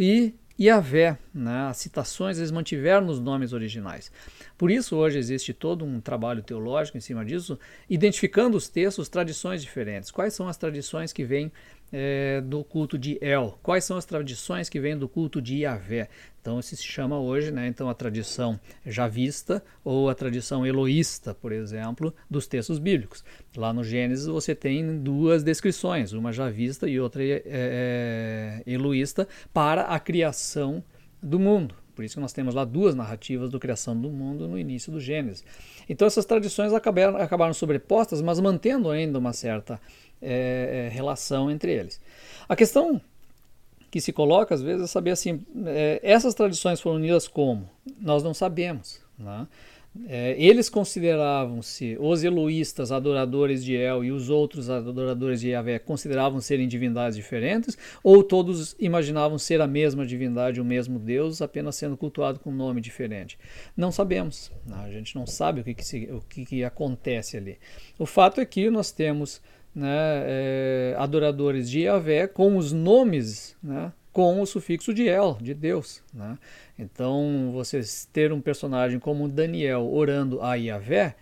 e 0.01 0.35
Yahvé, 0.59 1.19
né? 1.35 1.69
as 1.69 1.77
citações 1.77 2.39
eles 2.39 2.51
mantiveram 2.51 3.07
nos 3.07 3.21
nomes 3.21 3.53
originais. 3.53 4.11
Por 4.57 4.71
isso 4.71 4.97
hoje 4.97 5.19
existe 5.19 5.53
todo 5.53 5.85
um 5.85 6.01
trabalho 6.01 6.43
teológico 6.43 6.97
em 6.97 7.01
cima 7.01 7.25
disso, 7.25 7.59
identificando 7.91 8.57
os 8.57 8.67
textos, 8.67 9.09
tradições 9.09 9.63
diferentes. 9.63 10.11
Quais 10.11 10.33
são 10.33 10.49
as 10.49 10.57
tradições 10.57 11.13
que 11.13 11.25
vêm 11.25 11.53
é, 11.93 12.41
do 12.41 12.65
culto 12.65 12.99
de 12.99 13.19
El? 13.21 13.59
Quais 13.63 13.85
são 13.85 13.97
as 13.97 14.05
tradições 14.05 14.69
que 14.69 14.81
vêm 14.81 14.97
do 14.97 15.09
culto 15.09 15.41
de 15.41 15.59
Yahvé? 15.59 16.09
Então, 16.41 16.61
isso 16.61 16.77
se 16.77 16.85
chama 16.85 17.19
hoje, 17.19 17.51
né, 17.51 17.67
então, 17.67 17.89
a 17.91 17.95
tradição 17.95 18.59
javista 18.87 19.61
ou 19.83 20.09
a 20.09 20.15
tradição 20.15 20.65
eloísta, 20.65 21.35
por 21.35 21.51
exemplo, 21.51 22.15
dos 22.31 22.47
textos 22.47 22.79
bíblicos. 22.79 23.25
Lá 23.57 23.73
no 23.73 23.83
Gênesis 23.83 24.27
você 24.27 24.55
tem 24.55 24.99
duas 24.99 25.43
descrições, 25.43 26.13
uma 26.13 26.33
javista 26.33 26.89
e 26.89 27.01
outra 27.01 27.25
é, 27.25 27.43
é, 27.47 28.63
eloísta, 28.65 29.27
para 29.53 29.83
a 29.83 29.99
criação 29.99 30.85
do 31.21 31.41
mundo. 31.41 31.75
Por 31.97 32.05
isso 32.05 32.15
que 32.15 32.21
nós 32.21 32.35
temos 32.35 32.55
lá 32.55 32.63
duas 32.63 32.95
narrativas 32.95 33.49
do 33.49 33.59
criação 33.59 33.99
do 33.99 34.11
mundo 34.11 34.47
no 34.47 34.59
início 34.59 34.93
do 34.93 35.01
Gênesis. 35.01 35.43
Então 35.89 36.07
essas 36.07 36.27
tradições 36.27 36.75
acabaram, 36.75 37.17
acabaram 37.17 37.55
sobrepostas, 37.55 38.21
mas 38.21 38.39
mantendo 38.39 38.91
ainda 38.91 39.19
uma 39.19 39.33
certa 39.33 39.81
é, 40.21 40.87
é, 40.87 40.95
relação 40.95 41.51
entre 41.51 41.73
eles. 41.73 42.01
A 42.49 42.57
questão 42.57 43.01
que 43.91 44.01
se 44.01 44.13
coloca 44.13 44.55
às 44.55 44.63
vezes 44.63 44.85
é 44.85 44.87
saber 44.87 45.11
assim, 45.11 45.45
é, 45.67 46.01
essas 46.03 46.35
tradições 46.35 46.81
foram 46.81 46.97
unidas 46.97 47.29
como? 47.29 47.69
Nós 48.01 48.23
não 48.23 48.35
sabemos. 48.35 49.01
Né? 49.19 49.47
É, 50.09 50.35
eles 50.39 50.69
consideravam-se, 50.69 51.97
os 51.99 52.23
eloístas, 52.23 52.93
adoradores 52.93 53.65
de 53.65 53.75
El, 53.75 54.05
e 54.05 54.13
os 54.13 54.29
outros 54.29 54.69
adoradores 54.69 55.41
de 55.41 55.51
Yahvé 55.51 55.79
consideravam 55.79 56.41
serem 56.41 56.69
divindades 56.69 57.17
diferentes, 57.17 57.79
ou 58.03 58.23
todos 58.23 58.77
imaginavam 58.79 59.39
ser 59.39 59.61
a 59.61 59.67
mesma 59.67 60.05
divindade, 60.05 60.61
o 60.61 60.65
mesmo 60.65 60.99
Deus, 60.99 61.41
apenas 61.41 61.77
sendo 61.77 61.97
cultuado 61.97 62.39
com 62.39 62.51
um 62.51 62.55
nome 62.55 62.81
diferente? 62.81 63.39
Não 63.77 63.91
sabemos, 63.91 64.53
né? 64.67 64.83
a 64.85 64.91
gente 64.91 65.15
não 65.15 65.27
sabe 65.27 65.61
o 65.61 65.65
que, 65.65 65.75
que, 65.75 65.85
se, 65.85 66.09
o 66.13 66.21
que, 66.29 66.45
que 66.45 66.65
acontece 66.65 67.37
ali. 67.37 67.59
O 67.99 68.05
fato 68.05 68.41
é 68.41 68.45
que 68.45 68.69
nós 68.69 68.91
temos 68.91 69.41
né, 69.77 70.25
é, 70.25 70.97
adoradores 70.99 71.69
de 71.69 71.81
Yahvé 71.83 72.27
com 72.27 72.57
os 72.57 72.73
nomes, 72.73 73.55
né, 73.63 73.93
com 74.11 74.41
o 74.41 74.47
sufixo 74.47 74.95
de 74.95 75.07
El, 75.07 75.37
de 75.39 75.53
Deus. 75.53 76.03
Né? 76.15 76.39
Então, 76.79 77.51
você 77.53 77.83
ter 78.11 78.33
um 78.33 78.41
personagem 78.41 78.99
como 78.99 79.29
Daniel 79.29 79.87
orando 79.93 80.41
a 80.41 80.55
Yahvé, 80.55 81.15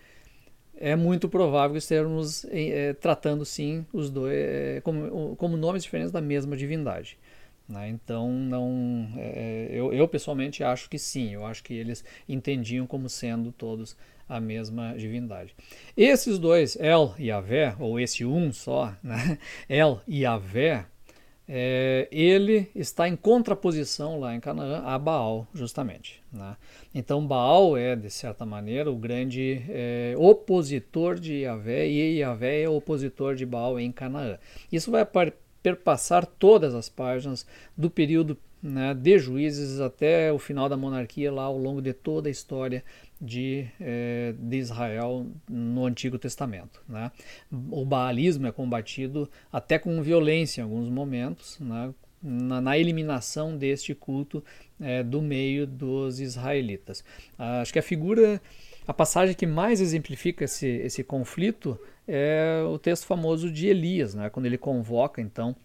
é 0.77 0.95
muito 0.95 1.27
provável 1.27 1.73
que 1.73 1.79
estejamos 1.79 2.45
é, 2.49 2.93
tratando 2.93 3.43
sim 3.43 3.85
os 3.91 4.09
dois 4.09 4.33
é, 4.33 4.81
como, 4.81 5.35
como, 5.35 5.57
nomes 5.57 5.83
diferentes 5.83 6.11
da 6.11 6.21
mesma 6.21 6.55
divindade. 6.55 7.17
Né? 7.67 7.89
Então, 7.89 8.31
não, 8.31 9.09
é, 9.17 9.67
eu, 9.69 9.91
eu, 9.91 10.07
pessoalmente 10.07 10.63
acho 10.63 10.89
que 10.89 10.97
sim, 10.97 11.33
eu 11.33 11.45
acho 11.45 11.61
que 11.61 11.73
eles 11.73 12.05
entendiam 12.27 12.87
como 12.87 13.09
sendo 13.09 13.51
todos 13.51 13.97
a 14.27 14.39
mesma 14.39 14.95
divindade. 14.97 15.55
Esses 15.95 16.39
dois, 16.39 16.75
El 16.79 17.13
e 17.17 17.31
Avé, 17.31 17.75
ou 17.79 17.99
esse 17.99 18.25
um 18.25 18.51
só, 18.51 18.93
né? 19.03 19.37
El 19.69 20.01
e 20.07 20.25
Avé, 20.25 20.85
é, 21.47 22.07
ele 22.11 22.67
está 22.73 23.07
em 23.07 23.15
contraposição 23.15 24.19
lá 24.19 24.35
em 24.35 24.39
Canaã 24.39 24.81
a 24.83 24.97
Baal, 24.97 25.47
justamente. 25.53 26.23
Né? 26.33 26.57
Então, 26.93 27.25
Baal 27.25 27.77
é, 27.77 27.95
de 27.95 28.09
certa 28.09 28.45
maneira, 28.45 28.91
o 28.91 28.95
grande 28.95 29.63
é, 29.69 30.15
opositor 30.17 31.19
de 31.19 31.41
Yahvé 31.41 31.87
e 31.87 32.17
Yahvé 32.17 32.63
é 32.63 32.69
opositor 32.69 33.35
de 33.35 33.45
Baal 33.45 33.79
em 33.79 33.91
Canaã. 33.91 34.39
Isso 34.71 34.89
vai 34.89 35.07
perpassar 35.61 36.25
todas 36.25 36.73
as 36.73 36.89
páginas 36.89 37.45
do 37.77 37.89
período 37.91 38.37
né, 38.65 38.95
de 38.95 39.19
juízes 39.19 39.79
até 39.79 40.33
o 40.33 40.39
final 40.39 40.67
da 40.67 40.75
monarquia, 40.75 41.31
lá 41.31 41.43
ao 41.43 41.57
longo 41.57 41.81
de 41.81 41.93
toda 41.93 42.27
a 42.27 42.31
história 42.31 42.83
de, 43.21 43.67
é, 43.79 44.33
de 44.37 44.57
Israel 44.57 45.27
no 45.47 45.85
Antigo 45.85 46.17
Testamento. 46.17 46.81
Né? 46.89 47.11
O 47.69 47.85
baalismo 47.85 48.47
é 48.47 48.51
combatido 48.51 49.29
até 49.53 49.77
com 49.77 50.01
violência 50.01 50.61
em 50.61 50.63
alguns 50.63 50.89
momentos, 50.89 51.59
né? 51.59 51.93
na, 52.23 52.59
na, 52.59 52.77
eliminação 52.77 53.55
deste 53.55 53.93
culto 53.93 54.43
é, 54.81 55.03
do 55.03 55.21
meio 55.21 55.67
dos 55.67 56.19
israelitas. 56.19 57.03
Ah, 57.37 57.61
acho 57.61 57.71
que 57.71 57.77
a 57.77 57.83
figura, 57.83 58.41
a 58.87 58.93
passagem 58.93 59.35
que 59.35 59.45
mais 59.45 59.79
exemplifica 59.79 60.43
esse, 60.43 60.67
esse 60.67 61.03
conflito 61.03 61.79
é 62.07 62.63
o 62.67 62.79
texto 62.79 63.05
famoso 63.05 63.51
de 63.51 63.67
Elias, 63.67 64.15
né? 64.15 64.27
quando 64.31 64.47
ele 64.47 64.57
convoca 64.57 65.21
então 65.21 65.55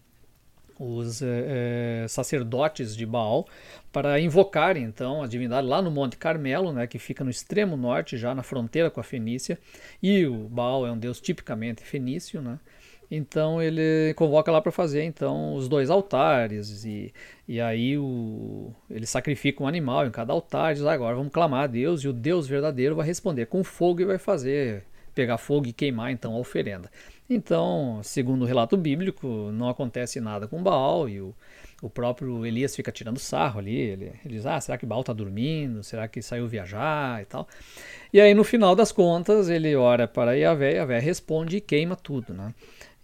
os 0.81 1.21
é, 1.21 2.05
sacerdotes 2.09 2.95
de 2.95 3.05
Baal 3.05 3.47
para 3.91 4.19
invocarem 4.19 4.83
então 4.83 5.21
a 5.21 5.27
divindade 5.27 5.67
lá 5.67 5.81
no 5.81 5.91
Monte 5.91 6.17
Carmelo, 6.17 6.73
né, 6.73 6.87
que 6.87 6.97
fica 6.97 7.23
no 7.23 7.29
extremo 7.29 7.77
norte, 7.77 8.17
já 8.17 8.33
na 8.33 8.41
fronteira 8.41 8.89
com 8.89 8.99
a 8.99 9.03
Fenícia, 9.03 9.59
e 10.01 10.25
o 10.25 10.49
Baal 10.49 10.87
é 10.87 10.91
um 10.91 10.97
deus 10.97 11.21
tipicamente 11.21 11.83
fenício, 11.83 12.41
né? 12.41 12.59
Então 13.13 13.61
ele 13.61 14.13
convoca 14.15 14.49
lá 14.49 14.61
para 14.61 14.71
fazer 14.71 15.03
então 15.03 15.53
os 15.53 15.67
dois 15.67 15.89
altares 15.89 16.85
e, 16.85 17.13
e 17.45 17.59
aí 17.59 17.97
o, 17.97 18.73
ele 18.89 19.05
sacrifica 19.05 19.61
um 19.61 19.67
animal 19.67 20.07
em 20.07 20.11
cada 20.11 20.31
altar, 20.31 20.73
diz 20.73 20.85
ah, 20.85 20.93
agora 20.93 21.17
vamos 21.17 21.33
clamar 21.33 21.65
a 21.65 21.67
Deus 21.67 22.01
e 22.03 22.07
o 22.07 22.13
Deus 22.13 22.47
verdadeiro 22.47 22.95
vai 22.95 23.05
responder 23.05 23.47
com 23.47 23.65
fogo 23.65 23.99
e 23.99 24.05
vai 24.05 24.17
fazer 24.17 24.85
pegar 25.13 25.37
fogo 25.37 25.67
e 25.67 25.73
queimar 25.73 26.11
então 26.11 26.33
a 26.33 26.39
oferenda. 26.39 26.89
Então, 27.29 28.01
segundo 28.03 28.41
o 28.41 28.45
relato 28.45 28.75
bíblico, 28.75 29.27
não 29.53 29.69
acontece 29.69 30.19
nada 30.19 30.47
com 30.47 30.61
Baal 30.61 31.07
e 31.07 31.21
o, 31.21 31.33
o 31.81 31.89
próprio 31.89 32.45
Elias 32.45 32.75
fica 32.75 32.91
tirando 32.91 33.19
sarro 33.19 33.59
ali. 33.59 33.75
Ele, 33.75 34.11
ele 34.25 34.35
diz: 34.35 34.45
Ah, 34.45 34.59
será 34.59 34.77
que 34.77 34.85
Baal 34.85 35.01
está 35.01 35.13
dormindo? 35.13 35.83
Será 35.83 36.07
que 36.07 36.21
saiu 36.21 36.47
viajar 36.47 37.21
e 37.21 37.25
tal? 37.25 37.47
E 38.11 38.19
aí, 38.19 38.33
no 38.33 38.43
final 38.43 38.75
das 38.75 38.91
contas, 38.91 39.49
ele 39.49 39.75
ora 39.75 40.07
para 40.07 40.33
Yahvé, 40.33 40.73
Yahvé 40.73 40.99
responde 40.99 41.57
e 41.57 41.61
queima 41.61 41.95
tudo, 41.95 42.33
né? 42.33 42.53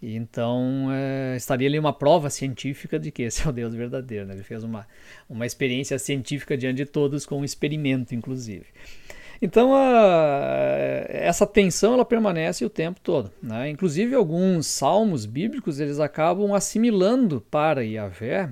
E 0.02 0.16
então 0.16 0.90
é, 0.92 1.36
estaria 1.36 1.68
ali 1.68 1.80
uma 1.80 1.92
prova 1.94 2.30
científica 2.30 3.00
de 3.00 3.12
que 3.12 3.24
esse 3.24 3.42
é 3.48 3.50
o 3.50 3.54
Deus 3.54 3.74
verdadeiro. 3.74 4.26
Né? 4.26 4.34
Ele 4.36 4.44
fez 4.44 4.64
uma, 4.64 4.88
uma 5.30 5.46
experiência 5.46 5.98
científica 5.98 6.58
diante 6.58 6.78
de 6.78 6.86
todos, 6.86 7.26
com 7.26 7.40
um 7.40 7.46
experimento, 7.46 8.14
inclusive. 8.14 8.66
Então 9.42 9.74
a, 9.76 11.06
essa 11.10 11.46
tensão 11.46 11.94
ela 11.94 12.06
permanece 12.06 12.66
o 12.66 12.70
tempo 12.70 13.00
todo. 13.02 13.32
Né? 13.42 13.70
Inclusive 13.70 14.16
alguns 14.16 14.68
salmos 14.68 15.26
bíblicos 15.26 15.80
eles 15.80 16.00
acabam 16.00 16.54
assimilando 16.54 17.42
para 17.50 17.84
Yahvé 17.84 18.50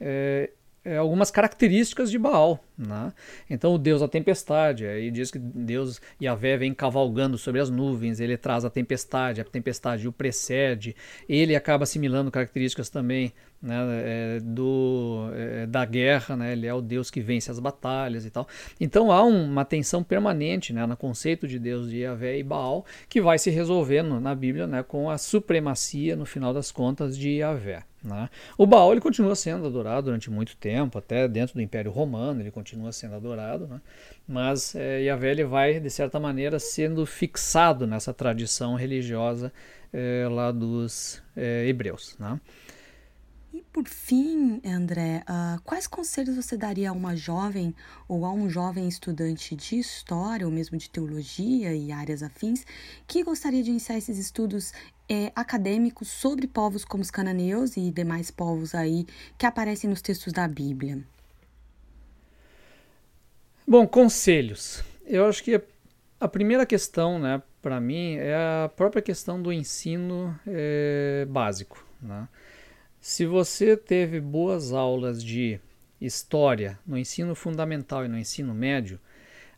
é, 0.00 0.50
é, 0.84 0.96
algumas 0.96 1.30
características 1.30 2.10
de 2.10 2.18
Baal. 2.18 2.62
Né? 2.76 3.12
Então 3.48 3.72
o 3.74 3.78
Deus 3.78 4.00
da 4.00 4.08
tempestade, 4.08 4.84
aí 4.84 5.08
diz 5.08 5.30
que 5.30 5.38
Deus 5.38 6.00
Yahvé 6.20 6.56
vem 6.56 6.74
cavalgando 6.74 7.38
sobre 7.38 7.60
as 7.60 7.70
nuvens, 7.70 8.18
ele 8.18 8.36
traz 8.36 8.64
a 8.64 8.70
tempestade, 8.70 9.40
a 9.40 9.44
tempestade 9.44 10.08
o 10.08 10.12
precede, 10.12 10.96
ele 11.28 11.54
acaba 11.54 11.84
assimilando 11.84 12.32
características 12.32 12.88
também 12.90 13.32
né, 13.64 13.76
é, 14.04 14.40
do, 14.40 15.30
é, 15.34 15.66
da 15.66 15.84
guerra, 15.84 16.36
né? 16.36 16.52
ele 16.52 16.66
é 16.66 16.74
o 16.74 16.82
Deus 16.82 17.10
que 17.10 17.20
vence 17.20 17.50
as 17.50 17.58
batalhas 17.58 18.26
e 18.26 18.30
tal. 18.30 18.46
Então 18.80 19.10
há 19.10 19.22
uma 19.22 19.64
tensão 19.64 20.02
permanente 20.02 20.72
né, 20.72 20.84
no 20.84 20.96
conceito 20.96 21.48
de 21.48 21.58
Deus 21.58 21.88
de 21.88 22.00
Yahvé 22.00 22.38
e 22.38 22.42
Baal, 22.42 22.84
que 23.08 23.20
vai 23.22 23.38
se 23.38 23.50
resolvendo 23.50 24.20
na 24.20 24.34
Bíblia 24.34 24.66
né, 24.66 24.82
com 24.82 25.08
a 25.08 25.16
supremacia, 25.16 26.14
no 26.14 26.26
final 26.26 26.52
das 26.52 26.70
contas, 26.70 27.16
de 27.16 27.38
Yahvé. 27.38 27.84
Né? 28.04 28.28
O 28.58 28.66
Baal 28.66 28.92
ele 28.92 29.00
continua 29.00 29.34
sendo 29.34 29.66
adorado 29.66 30.04
durante 30.04 30.30
muito 30.30 30.54
tempo, 30.58 30.98
até 30.98 31.26
dentro 31.26 31.54
do 31.54 31.62
Império 31.62 31.90
Romano 31.90 32.42
ele 32.42 32.50
continua 32.50 32.63
sendo 32.92 33.14
adorado, 33.14 33.66
né? 33.66 33.80
mas 34.26 34.74
é, 34.74 35.02
Yahvé 35.02 35.30
ele 35.30 35.44
vai, 35.44 35.80
de 35.80 35.90
certa 35.90 36.18
maneira, 36.18 36.58
sendo 36.58 37.04
fixado 37.06 37.86
nessa 37.86 38.12
tradição 38.12 38.74
religiosa 38.74 39.52
é, 39.92 40.26
lá 40.30 40.50
dos 40.50 41.22
é, 41.36 41.66
hebreus. 41.66 42.16
Né? 42.18 42.40
E 43.54 43.62
por 43.72 43.86
fim, 43.86 44.60
André, 44.66 45.22
uh, 45.28 45.62
quais 45.62 45.86
conselhos 45.86 46.34
você 46.34 46.56
daria 46.56 46.90
a 46.90 46.92
uma 46.92 47.14
jovem 47.14 47.72
ou 48.08 48.24
a 48.24 48.32
um 48.32 48.50
jovem 48.50 48.88
estudante 48.88 49.54
de 49.54 49.78
história 49.78 50.44
ou 50.44 50.52
mesmo 50.52 50.76
de 50.76 50.90
teologia 50.90 51.72
e 51.72 51.92
áreas 51.92 52.24
afins 52.24 52.66
que 53.06 53.22
gostaria 53.22 53.62
de 53.62 53.70
iniciar 53.70 53.96
esses 53.96 54.18
estudos 54.18 54.72
é, 55.08 55.30
acadêmicos 55.36 56.08
sobre 56.08 56.48
povos 56.48 56.84
como 56.84 57.04
os 57.04 57.12
cananeus 57.12 57.76
e 57.76 57.92
demais 57.92 58.28
povos 58.28 58.74
aí 58.74 59.06
que 59.38 59.46
aparecem 59.46 59.88
nos 59.88 60.02
textos 60.02 60.32
da 60.32 60.48
Bíblia? 60.48 61.06
Bom, 63.66 63.86
conselhos. 63.86 64.84
Eu 65.06 65.26
acho 65.26 65.42
que 65.42 65.60
a 66.20 66.28
primeira 66.28 66.66
questão, 66.66 67.18
né, 67.18 67.42
para 67.62 67.80
mim, 67.80 68.16
é 68.16 68.34
a 68.34 68.70
própria 68.74 69.00
questão 69.00 69.40
do 69.40 69.50
ensino 69.50 70.38
é, 70.46 71.26
básico, 71.28 71.84
né? 72.00 72.28
Se 73.00 73.26
você 73.26 73.76
teve 73.76 74.20
boas 74.20 74.72
aulas 74.72 75.22
de 75.22 75.60
história 76.00 76.78
no 76.86 76.96
ensino 76.96 77.34
fundamental 77.34 78.04
e 78.04 78.08
no 78.08 78.18
ensino 78.18 78.54
médio, 78.54 78.98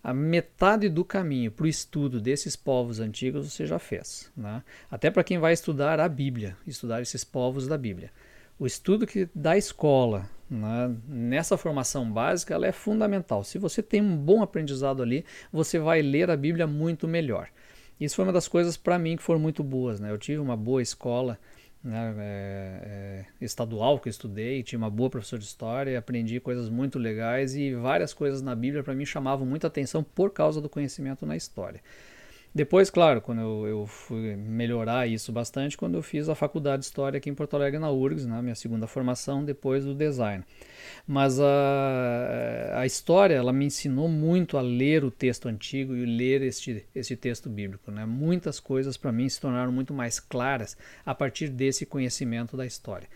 a 0.03 0.15
metade 0.15 0.89
do 0.89 1.05
caminho 1.05 1.51
para 1.51 1.65
o 1.65 1.69
estudo 1.69 2.21
desses 2.21 2.55
povos 2.55 3.01
antigos 3.01 3.53
você 3.53 3.67
já 3.67 3.79
fez. 3.79 4.31
Né? 4.37 4.63
Até 4.91 5.11
para 5.11 5.25
quem 5.25 5.39
vai 5.39 5.53
estudar 5.53 5.99
a 5.99 6.09
Bíblia, 6.09 6.57
estudar 6.67 7.03
esses 7.03 7.25
povos 7.25 7.67
da 7.67 7.77
Bíblia. 7.77 8.13
O 8.59 8.67
estudo 8.67 9.07
que 9.07 9.29
da 9.35 9.57
escola, 9.57 10.29
né, 10.51 10.95
nessa 11.09 11.57
formação 11.57 12.11
básica, 12.11 12.55
ela 12.55 12.67
é 12.67 12.73
fundamental. 12.73 13.43
Se 13.45 13.59
você 13.59 13.83
tem 13.83 14.01
um 14.01 14.17
bom 14.17 14.43
aprendizado 14.43 15.03
ali, 15.03 15.25
você 15.53 15.79
vai 15.79 16.03
ler 16.03 16.31
a 16.31 16.37
Bíblia 16.37 16.67
muito 16.67 17.09
melhor. 17.09 17.49
Isso 17.99 18.17
foi 18.17 18.25
uma 18.25 18.33
das 18.33 18.47
coisas 18.47 18.77
para 18.77 18.99
mim 18.99 19.17
que 19.17 19.23
foram 19.23 19.41
muito 19.41 19.65
boas. 19.65 19.99
Né? 20.01 20.11
Eu 20.11 20.19
tive 20.19 20.39
uma 20.39 20.57
boa 20.57 20.83
escola 20.83 21.39
né, 21.83 22.15
é, 22.19 23.25
é, 23.41 23.45
estadual 23.45 23.99
que 23.99 24.09
eu 24.09 24.11
estudei, 24.11 24.63
tinha 24.63 24.79
uma 24.79 24.91
boa 24.91 25.09
professora 25.09 25.41
de 25.41 25.47
história, 25.47 25.99
aprendi 25.99 26.41
coisas 26.41 26.69
muito 26.69 26.99
legais 26.99 27.55
e 27.55 27.75
várias 27.75 28.13
coisas 28.13 28.43
na 28.43 28.55
Bíblia 28.55 28.83
para 28.83 28.95
mim 28.95 29.07
chamavam 29.07 29.47
muita 29.47 29.69
atenção 29.69 30.03
por 30.03 30.33
causa 30.33 30.61
do 30.61 30.69
conhecimento 30.69 31.25
na 31.25 31.37
história. 31.37 31.81
Depois, 32.57 32.89
claro, 32.89 33.21
quando 33.21 33.43
eu, 33.43 33.67
eu, 33.67 33.87
fui 33.87 34.35
melhorar 34.35 35.07
isso 35.07 35.31
bastante, 35.31 35.77
quando 35.77 35.97
eu 35.97 36.03
fiz 36.03 36.27
a 36.27 36.35
faculdade 36.35 36.81
de 36.81 36.87
História 36.87 37.19
aqui 37.19 37.29
em 37.29 37.35
Porto 37.35 37.55
Alegre, 37.55 37.79
na 37.79 37.91
URGS, 37.91 38.25
na 38.25 38.37
né, 38.37 38.43
minha 38.43 38.55
segunda 38.55 38.87
formação, 38.87 39.45
depois 39.45 39.85
do 39.85 39.95
design. 39.95 40.43
Mas 41.07 41.39
a, 41.39 42.81
a 42.81 42.87
história, 42.87 43.35
ela 43.35 43.53
me 43.53 43.67
ensinou 43.67 44.09
muito 44.09 44.57
a 44.57 44.63
ler 44.63 45.05
o 45.05 45.11
texto 45.11 45.49
antigo 45.49 45.95
e 45.95 46.07
ler 46.07 46.41
este, 46.41 46.83
este 46.95 47.15
texto 47.15 47.51
bíblico. 47.51 47.91
Né? 47.91 48.07
Muitas 48.07 48.59
coisas 48.59 48.97
para 48.97 49.13
mim 49.13 49.29
se 49.29 49.39
tornaram 49.39 49.71
muito 49.71 49.93
mais 49.93 50.19
claras 50.19 50.79
a 51.05 51.15
partir 51.15 51.51
desse 51.51 51.85
conhecimento 51.85 52.57
da 52.57 52.65
história. 52.65 53.07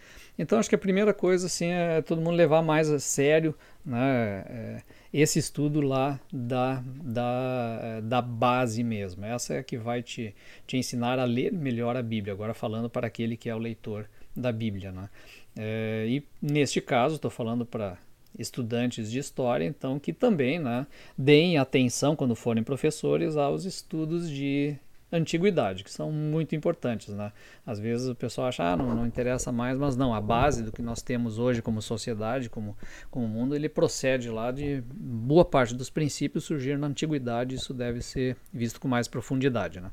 Então, 0.41 0.59
acho 0.59 0.71
que 0.71 0.75
a 0.75 0.79
primeira 0.79 1.13
coisa 1.13 1.49
assim, 1.49 1.67
é 1.67 2.01
todo 2.01 2.23
mundo 2.23 2.35
levar 2.35 2.63
mais 2.63 2.91
a 2.91 2.99
sério 2.99 3.55
né, 3.85 4.43
é, 4.49 4.83
esse 5.13 5.39
estudo 5.39 5.83
lá 5.83 6.19
da, 6.33 6.83
da, 6.87 8.01
da 8.01 8.23
base 8.23 8.83
mesmo. 8.83 9.23
Essa 9.23 9.53
é 9.53 9.59
a 9.59 9.63
que 9.63 9.77
vai 9.77 10.03
te, 10.03 10.35
te 10.67 10.79
ensinar 10.79 11.19
a 11.19 11.25
ler 11.25 11.53
melhor 11.53 11.95
a 11.95 12.03
Bíblia, 12.03 12.33
agora 12.33 12.55
falando 12.55 12.89
para 12.89 13.07
aquele 13.07 13.37
que 13.37 13.51
é 13.51 13.55
o 13.55 13.59
leitor 13.59 14.09
da 14.35 14.51
Bíblia. 14.51 14.91
Né? 14.91 15.11
É, 15.59 16.07
e 16.09 16.27
neste 16.41 16.81
caso, 16.81 17.17
estou 17.17 17.31
falando 17.31 17.67
para 17.67 17.99
estudantes 18.39 19.11
de 19.11 19.19
história, 19.19 19.67
então 19.67 19.99
que 19.99 20.11
também 20.11 20.59
né, 20.59 20.87
deem 21.19 21.59
atenção 21.59 22.17
quando 22.17 22.35
forem 22.35 22.65
professores 22.65 23.37
aos 23.37 23.67
estudos 23.67 24.31
de 24.31 24.75
antiguidade, 25.13 25.83
que 25.83 25.91
são 25.91 26.13
muito 26.13 26.55
importantes. 26.55 27.09
Né? 27.09 27.33
Às 27.67 27.79
vezes 27.79 28.09
o 28.09 28.15
pessoal 28.15 28.49
acha, 28.49 28.63
ah, 28.65 28.77
não, 28.77 28.95
não 28.95 29.07
interessa 29.07 29.51
mais, 29.51 29.77
mas 29.77 29.97
não, 29.97 30.15
a 30.15 30.21
base 30.21 30.63
do 30.63 30.73
que 30.73 30.83
nós 30.83 31.03
temos 31.03 31.39
hoje 31.39 31.61
como 31.61 31.83
sociedade, 31.83 32.49
como, 32.49 32.77
como 33.11 33.27
mundo, 33.27 33.55
ele 33.55 33.69
procede 33.69 34.31
lá 34.31 34.51
de 34.51 34.83
boa 34.95 35.45
parte 35.45 35.75
dos 35.75 35.91
princípios 35.91 36.45
surgir 36.45 36.79
na 36.79 36.87
antiguidade, 36.87 37.55
isso 37.55 37.75
deve 37.75 38.01
ser 38.03 38.37
visto 38.53 38.81
com 38.81 38.89
mais 38.89 39.09
profundidade. 39.09 39.81
Né? 39.81 39.91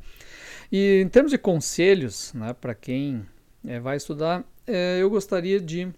E 0.72 1.02
em 1.02 1.10
termos 1.10 1.32
de 1.32 1.38
conselhos, 1.38 2.34
né, 2.34 2.54
para 2.54 2.76
quem 2.76 3.26
é, 3.66 3.80
vai 3.80 3.98
estudar, 3.98 4.44
é, 4.66 5.02
eu 5.02 5.10
gostaria 5.10 5.60
de, 5.60 5.92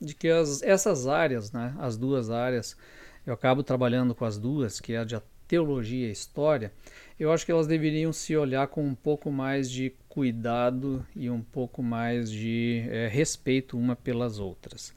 de 0.00 0.14
que 0.14 0.28
as, 0.28 0.62
essas 0.62 1.06
áreas, 1.06 1.52
né, 1.52 1.74
as 1.78 1.96
duas 1.96 2.30
áreas, 2.30 2.76
eu 3.26 3.34
acabo 3.34 3.62
trabalhando 3.62 4.14
com 4.14 4.24
as 4.24 4.38
duas, 4.38 4.80
que 4.80 4.94
é 4.94 4.98
a 4.98 5.04
de 5.04 5.14
teologia 5.52 6.08
e 6.08 6.10
história, 6.10 6.72
eu 7.20 7.30
acho 7.30 7.44
que 7.44 7.52
elas 7.52 7.66
deveriam 7.66 8.10
se 8.10 8.34
olhar 8.34 8.66
com 8.68 8.82
um 8.82 8.94
pouco 8.94 9.30
mais 9.30 9.70
de 9.70 9.92
cuidado 10.08 11.06
e 11.14 11.28
um 11.28 11.42
pouco 11.42 11.82
mais 11.82 12.30
de 12.30 12.86
é, 12.88 13.06
respeito 13.06 13.76
uma 13.76 13.94
pelas 13.94 14.38
outras. 14.38 14.94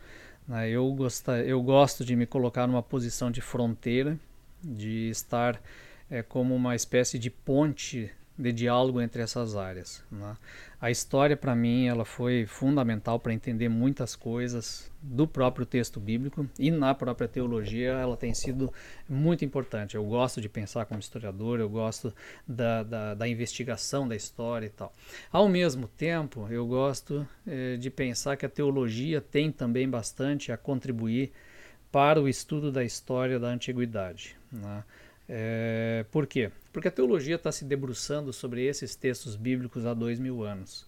Né? 0.48 0.70
Eu, 0.70 0.90
gosta, 0.94 1.40
eu 1.40 1.62
gosto 1.62 2.06
de 2.06 2.16
me 2.16 2.26
colocar 2.26 2.68
numa 2.68 2.82
posição 2.82 3.30
de 3.30 3.42
fronteira, 3.42 4.18
de 4.64 5.10
estar 5.10 5.62
é, 6.10 6.24
como 6.24 6.56
uma 6.56 6.74
espécie 6.74 7.20
de 7.20 7.30
ponte 7.30 8.10
de 8.38 8.52
diálogo 8.52 9.02
entre 9.02 9.22
essas 9.22 9.56
áreas. 9.56 10.04
Né? 10.12 10.36
A 10.80 10.92
história, 10.92 11.38
para 11.38 11.56
mim, 11.56 11.88
ela 11.88 12.04
foi 12.04 12.46
fundamental 12.46 13.20
para 13.20 13.34
entender 13.34 13.70
muitas 13.70 14.16
coisas 14.16 14.92
do 15.02 15.26
próprio 15.26 15.66
texto 15.66 16.00
bíblico 16.00 16.48
e 16.60 16.70
na 16.70 16.94
própria 16.94 17.28
teologia 17.28 17.92
ela 17.92 18.18
tem 18.18 18.34
sido 18.34 18.72
muito 19.08 19.46
importante. 19.46 19.96
Eu 19.96 20.04
gosto 20.04 20.42
de 20.42 20.50
pensar 20.50 20.86
como 20.86 21.00
historiador, 21.00 21.60
eu 21.60 21.70
gosto 21.70 22.14
da, 22.48 22.84
da, 22.84 23.14
da 23.14 23.28
investigação 23.28 24.08
da 24.08 24.16
história 24.16 24.66
e 24.66 24.70
tal. 24.70 24.94
Ao 25.32 25.48
mesmo 25.48 25.88
tempo, 25.88 26.48
eu 26.50 26.68
gosto 26.68 27.26
eh, 27.48 27.78
de 27.78 27.90
pensar 27.90 28.36
que 28.36 28.46
a 28.46 28.50
teologia 28.50 29.22
tem 29.22 29.52
também 29.52 29.90
bastante 29.90 30.52
a 30.52 30.58
contribuir 30.58 31.32
para 31.92 32.22
o 32.22 32.28
estudo 32.28 32.72
da 32.72 32.84
história 32.84 33.40
da 33.40 33.48
antiguidade. 33.48 34.36
Né? 34.52 34.84
É, 35.28 36.06
por 36.12 36.28
quê? 36.28 36.52
Porque 36.72 36.88
a 36.88 36.92
teologia 36.92 37.36
está 37.36 37.52
se 37.52 37.66
debruçando 37.66 38.32
sobre 38.32 38.66
esses 38.66 38.96
textos 38.96 39.36
bíblicos 39.36 39.86
há 39.86 39.94
dois 39.94 40.20
mil 40.20 40.44
anos. 40.44 40.88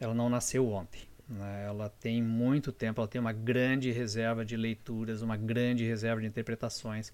Ela 0.00 0.14
não 0.14 0.28
nasceu 0.28 0.68
ontem. 0.68 1.02
Né? 1.28 1.64
Ela 1.66 1.88
tem 1.88 2.22
muito 2.22 2.70
tempo, 2.70 3.00
ela 3.00 3.08
tem 3.08 3.20
uma 3.20 3.32
grande 3.32 3.90
reserva 3.90 4.44
de 4.44 4.56
leituras, 4.56 5.22
uma 5.22 5.36
grande 5.36 5.84
reserva 5.84 6.20
de 6.20 6.26
interpretações. 6.26 7.12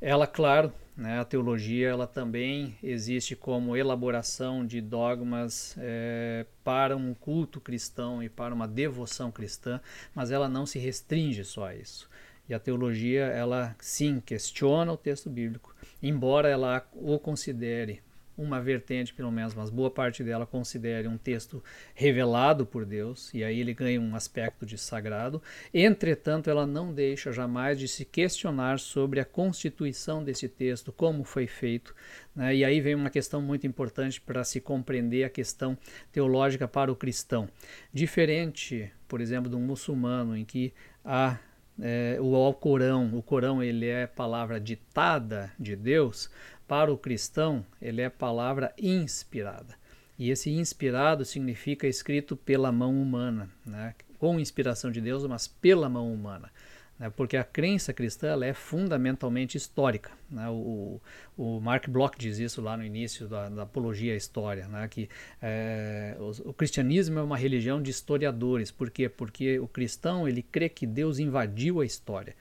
Ela, 0.00 0.26
claro, 0.26 0.72
né, 0.96 1.18
a 1.18 1.24
teologia 1.24 1.88
ela 1.88 2.06
também 2.06 2.76
existe 2.82 3.34
como 3.34 3.76
elaboração 3.76 4.64
de 4.64 4.80
dogmas 4.80 5.76
é, 5.78 6.46
para 6.62 6.96
um 6.96 7.14
culto 7.14 7.60
cristão 7.60 8.22
e 8.22 8.28
para 8.28 8.54
uma 8.54 8.68
devoção 8.68 9.30
cristã, 9.32 9.80
mas 10.14 10.30
ela 10.30 10.48
não 10.48 10.64
se 10.64 10.78
restringe 10.78 11.44
só 11.44 11.66
a 11.66 11.74
isso. 11.74 12.08
E 12.48 12.54
a 12.54 12.58
teologia, 12.58 13.24
ela 13.24 13.76
sim 13.78 14.20
questiona 14.20 14.92
o 14.92 14.96
texto 14.96 15.28
bíblico, 15.28 15.74
embora 16.02 16.48
ela 16.48 16.86
o 16.94 17.18
considere 17.18 18.02
uma 18.38 18.60
vertente, 18.60 19.12
pelo 19.12 19.32
menos, 19.32 19.52
mas 19.52 19.68
boa 19.68 19.90
parte 19.90 20.22
dela 20.22 20.46
considere 20.46 21.08
um 21.08 21.18
texto 21.18 21.62
revelado 21.92 22.64
por 22.64 22.86
Deus, 22.86 23.34
e 23.34 23.42
aí 23.42 23.58
ele 23.58 23.74
ganha 23.74 24.00
um 24.00 24.14
aspecto 24.14 24.64
de 24.64 24.78
sagrado. 24.78 25.42
Entretanto, 25.74 26.48
ela 26.48 26.64
não 26.64 26.94
deixa 26.94 27.32
jamais 27.32 27.78
de 27.78 27.88
se 27.88 28.04
questionar 28.04 28.78
sobre 28.78 29.18
a 29.18 29.24
constituição 29.24 30.22
desse 30.22 30.48
texto, 30.48 30.92
como 30.92 31.24
foi 31.24 31.48
feito. 31.48 31.92
Né? 32.34 32.54
E 32.54 32.64
aí 32.64 32.80
vem 32.80 32.94
uma 32.94 33.10
questão 33.10 33.42
muito 33.42 33.66
importante 33.66 34.20
para 34.20 34.44
se 34.44 34.60
compreender 34.60 35.24
a 35.24 35.30
questão 35.30 35.76
teológica 36.12 36.68
para 36.68 36.92
o 36.92 36.96
cristão. 36.96 37.48
Diferente, 37.92 38.92
por 39.08 39.20
exemplo, 39.20 39.50
de 39.50 39.56
um 39.56 39.60
muçulmano, 39.60 40.36
em 40.36 40.44
que 40.44 40.72
há 41.04 41.38
é, 41.80 42.18
o 42.20 42.34
Alcorão, 42.34 43.10
o 43.14 43.22
Corão 43.22 43.62
ele 43.62 43.86
é 43.86 44.06
palavra 44.06 44.60
ditada 44.60 45.52
de 45.58 45.76
Deus, 45.76 46.30
para 46.66 46.92
o 46.92 46.98
cristão 46.98 47.64
ele 47.80 48.02
é 48.02 48.10
palavra 48.10 48.72
inspirada. 48.78 49.76
E 50.18 50.30
esse 50.30 50.50
inspirado 50.50 51.24
significa 51.24 51.86
escrito 51.86 52.36
pela 52.36 52.72
mão 52.72 53.00
humana, 53.00 53.48
né? 53.64 53.94
com 54.18 54.40
inspiração 54.40 54.90
de 54.90 55.00
Deus, 55.00 55.24
mas 55.26 55.46
pela 55.46 55.88
mão 55.88 56.12
humana. 56.12 56.50
Né, 56.98 57.10
porque 57.10 57.36
a 57.36 57.44
crença 57.44 57.92
cristã 57.92 58.38
é 58.44 58.52
fundamentalmente 58.52 59.56
histórica. 59.56 60.10
Né, 60.30 60.48
o, 60.48 61.00
o, 61.36 61.60
Mark 61.60 61.88
Bloch 61.88 62.18
diz 62.18 62.38
isso 62.38 62.60
lá 62.60 62.76
no 62.76 62.84
início 62.84 63.28
da, 63.28 63.48
da 63.48 63.62
apologia 63.62 64.12
à 64.14 64.16
história, 64.16 64.66
né, 64.68 64.86
que 64.88 65.08
é, 65.40 66.16
o, 66.18 66.50
o, 66.50 66.52
cristianismo 66.52 67.18
é 67.18 67.22
uma 67.22 67.36
religião 67.36 67.80
de 67.80 67.90
historiadores. 67.90 68.70
Por 68.70 68.90
quê? 68.90 69.08
Porque 69.08 69.58
o 69.58 69.68
cristão 69.68 70.26
ele 70.26 70.42
crê 70.42 70.68
que 70.68 70.86
Deus 70.86 71.18
invadiu 71.18 71.80
a 71.80 71.86
história 71.86 72.34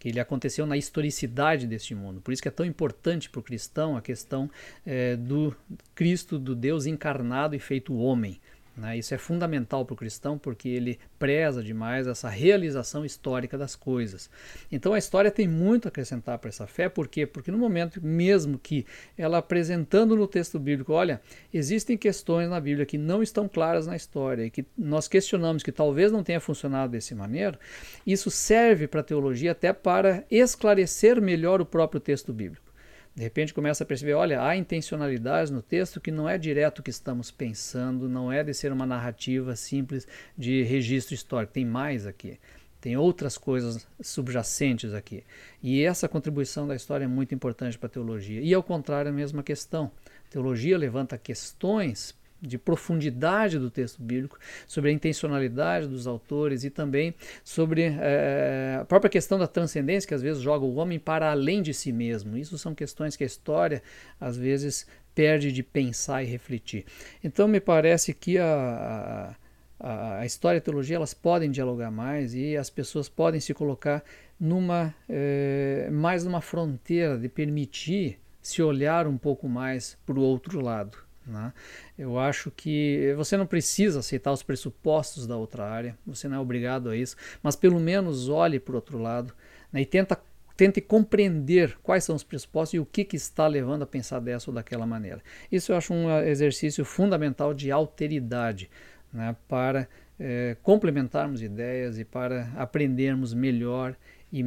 que 0.00 0.08
ele 0.08 0.18
aconteceu 0.18 0.66
na 0.66 0.78
historicidade 0.78 1.66
deste 1.66 1.94
mundo. 1.94 2.22
Por 2.22 2.32
isso 2.32 2.40
que 2.40 2.48
é 2.48 2.50
tão 2.50 2.64
importante 2.64 3.28
para 3.28 3.38
o 3.38 3.42
cristão 3.42 3.98
a 3.98 4.00
questão 4.00 4.50
é, 4.84 5.14
do 5.14 5.54
Cristo, 5.94 6.38
do 6.38 6.54
Deus 6.54 6.86
encarnado 6.86 7.54
e 7.54 7.58
feito 7.58 7.94
homem. 7.94 8.40
Né? 8.80 8.96
Isso 8.96 9.14
é 9.14 9.18
fundamental 9.18 9.84
para 9.84 9.92
o 9.92 9.96
cristão 9.96 10.38
porque 10.38 10.68
ele 10.68 10.98
preza 11.18 11.62
demais 11.62 12.06
essa 12.06 12.30
realização 12.30 13.04
histórica 13.04 13.58
das 13.58 13.76
coisas. 13.76 14.30
Então 14.72 14.94
a 14.94 14.98
história 14.98 15.30
tem 15.30 15.46
muito 15.46 15.86
a 15.86 15.90
acrescentar 15.90 16.38
para 16.38 16.48
essa 16.48 16.66
fé, 16.66 16.88
por 16.88 17.06
quê? 17.06 17.26
Porque 17.26 17.50
no 17.50 17.58
momento 17.58 18.00
mesmo 18.02 18.58
que 18.58 18.86
ela 19.18 19.38
apresentando 19.38 20.16
no 20.16 20.26
texto 20.26 20.58
bíblico, 20.58 20.94
olha, 20.94 21.20
existem 21.52 21.96
questões 21.98 22.48
na 22.48 22.58
Bíblia 22.58 22.86
que 22.86 22.96
não 22.96 23.22
estão 23.22 23.46
claras 23.46 23.86
na 23.86 23.94
história 23.94 24.44
e 24.44 24.50
que 24.50 24.64
nós 24.76 25.06
questionamos 25.06 25.62
que 25.62 25.70
talvez 25.70 26.10
não 26.10 26.24
tenha 26.24 26.40
funcionado 26.40 26.92
desse 26.92 27.14
maneira, 27.14 27.58
isso 28.06 28.30
serve 28.30 28.88
para 28.88 29.00
a 29.00 29.04
teologia 29.04 29.52
até 29.52 29.72
para 29.74 30.24
esclarecer 30.30 31.20
melhor 31.20 31.60
o 31.60 31.66
próprio 31.66 32.00
texto 32.00 32.32
bíblico. 32.32 32.69
De 33.14 33.22
repente 33.22 33.52
começa 33.52 33.82
a 33.82 33.86
perceber, 33.86 34.14
olha, 34.14 34.42
há 34.42 34.56
intencionalidades 34.56 35.50
no 35.50 35.60
texto 35.60 36.00
que 36.00 36.10
não 36.10 36.28
é 36.28 36.38
direto 36.38 36.78
o 36.78 36.82
que 36.82 36.90
estamos 36.90 37.30
pensando, 37.30 38.08
não 38.08 38.30
é 38.32 38.44
de 38.44 38.54
ser 38.54 38.72
uma 38.72 38.86
narrativa 38.86 39.56
simples 39.56 40.06
de 40.38 40.62
registro 40.62 41.14
histórico, 41.14 41.52
tem 41.52 41.64
mais 41.64 42.06
aqui. 42.06 42.38
Tem 42.80 42.96
outras 42.96 43.36
coisas 43.36 43.86
subjacentes 44.00 44.94
aqui. 44.94 45.22
E 45.62 45.84
essa 45.84 46.08
contribuição 46.08 46.66
da 46.66 46.74
história 46.74 47.04
é 47.04 47.08
muito 47.08 47.34
importante 47.34 47.76
para 47.76 47.88
a 47.88 47.90
teologia. 47.90 48.40
E 48.40 48.54
ao 48.54 48.62
contrário, 48.62 49.10
a 49.10 49.14
mesma 49.14 49.42
questão. 49.42 49.90
A 50.26 50.30
teologia 50.30 50.78
levanta 50.78 51.18
questões 51.18 52.14
de 52.40 52.58
profundidade 52.58 53.58
do 53.58 53.70
texto 53.70 54.02
bíblico, 54.02 54.38
sobre 54.66 54.90
a 54.90 54.92
intencionalidade 54.92 55.86
dos 55.86 56.06
autores 56.06 56.64
e 56.64 56.70
também 56.70 57.14
sobre 57.44 57.96
é, 58.00 58.78
a 58.80 58.84
própria 58.84 59.10
questão 59.10 59.38
da 59.38 59.46
transcendência, 59.46 60.08
que 60.08 60.14
às 60.14 60.22
vezes 60.22 60.42
joga 60.42 60.64
o 60.64 60.76
homem 60.76 60.98
para 60.98 61.30
além 61.30 61.62
de 61.62 61.74
si 61.74 61.92
mesmo. 61.92 62.36
Isso 62.36 62.56
são 62.58 62.74
questões 62.74 63.16
que 63.16 63.24
a 63.24 63.26
história 63.26 63.82
às 64.20 64.36
vezes 64.36 64.86
perde 65.14 65.52
de 65.52 65.62
pensar 65.62 66.22
e 66.22 66.26
refletir. 66.26 66.84
Então 67.22 67.46
me 67.46 67.60
parece 67.60 68.14
que 68.14 68.38
a, 68.38 69.36
a, 69.78 70.18
a 70.20 70.26
história 70.26 70.58
e 70.58 70.60
a 70.60 70.62
teologia 70.62 70.96
elas 70.96 71.14
podem 71.14 71.50
dialogar 71.50 71.90
mais 71.90 72.34
e 72.34 72.56
as 72.56 72.70
pessoas 72.70 73.08
podem 73.08 73.40
se 73.40 73.52
colocar 73.52 74.02
numa 74.38 74.94
é, 75.08 75.88
mais 75.92 76.24
numa 76.24 76.40
fronteira 76.40 77.18
de 77.18 77.28
permitir 77.28 78.18
se 78.40 78.62
olhar 78.62 79.06
um 79.06 79.18
pouco 79.18 79.48
mais 79.48 79.98
para 80.06 80.18
o 80.18 80.22
outro 80.22 80.60
lado. 80.60 81.09
Né? 81.26 81.52
Eu 81.98 82.18
acho 82.18 82.50
que 82.50 83.12
você 83.16 83.36
não 83.36 83.46
precisa 83.46 84.00
aceitar 84.00 84.32
os 84.32 84.42
pressupostos 84.42 85.26
da 85.26 85.36
outra 85.36 85.64
área, 85.64 85.96
você 86.06 86.28
não 86.28 86.36
é 86.36 86.40
obrigado 86.40 86.88
a 86.88 86.96
isso, 86.96 87.16
mas 87.42 87.54
pelo 87.54 87.78
menos 87.78 88.28
olhe 88.28 88.58
para 88.58 88.72
o 88.72 88.76
outro 88.76 88.98
lado 88.98 89.32
né? 89.72 89.82
e 89.82 89.86
tenta, 89.86 90.18
tente 90.56 90.80
compreender 90.80 91.76
quais 91.82 92.04
são 92.04 92.16
os 92.16 92.24
pressupostos 92.24 92.74
e 92.74 92.78
o 92.78 92.86
que, 92.86 93.04
que 93.04 93.16
está 93.16 93.46
levando 93.46 93.82
a 93.82 93.86
pensar 93.86 94.20
dessa 94.20 94.50
ou 94.50 94.54
daquela 94.54 94.86
maneira. 94.86 95.22
Isso 95.52 95.72
eu 95.72 95.76
acho 95.76 95.92
um 95.92 96.10
eh, 96.10 96.28
exercício 96.30 96.84
fundamental 96.84 97.52
de 97.54 97.70
alteridade 97.70 98.70
né? 99.12 99.36
para 99.46 99.88
é, 100.18 100.56
complementarmos 100.62 101.42
ideias 101.42 101.98
e 101.98 102.04
para 102.04 102.50
aprendermos 102.56 103.32
melhor 103.32 103.96
e, 104.32 104.44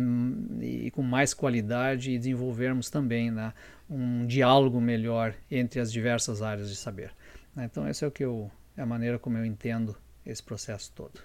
e, 0.61 0.91
com 0.91 1.01
mais 1.01 1.33
qualidade 1.33 2.11
e 2.11 2.17
desenvolvermos 2.17 2.89
também 2.89 3.31
né, 3.31 3.53
um 3.89 4.25
diálogo 4.25 4.79
melhor 4.79 5.35
entre 5.49 5.79
as 5.79 5.91
diversas 5.91 6.41
áreas 6.41 6.69
de 6.69 6.75
saber. 6.75 7.11
Né. 7.55 7.65
Então 7.65 7.85
essa 7.85 8.05
é 8.05 8.07
o 8.07 8.11
que 8.11 8.23
eu, 8.23 8.49
é 8.77 8.81
a 8.81 8.85
maneira 8.85 9.19
como 9.19 9.37
eu 9.37 9.45
entendo 9.45 9.95
esse 10.25 10.41
processo 10.41 10.91
todo. 10.95 11.19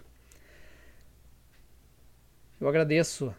Eu 2.60 2.68
agradeço 2.68 3.32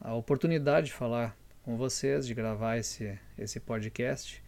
a 0.00 0.14
oportunidade 0.14 0.86
de 0.86 0.92
falar 0.92 1.36
com 1.62 1.76
vocês, 1.76 2.26
de 2.26 2.34
gravar 2.34 2.76
esse, 2.76 3.18
esse 3.38 3.60
podcast 3.60 4.42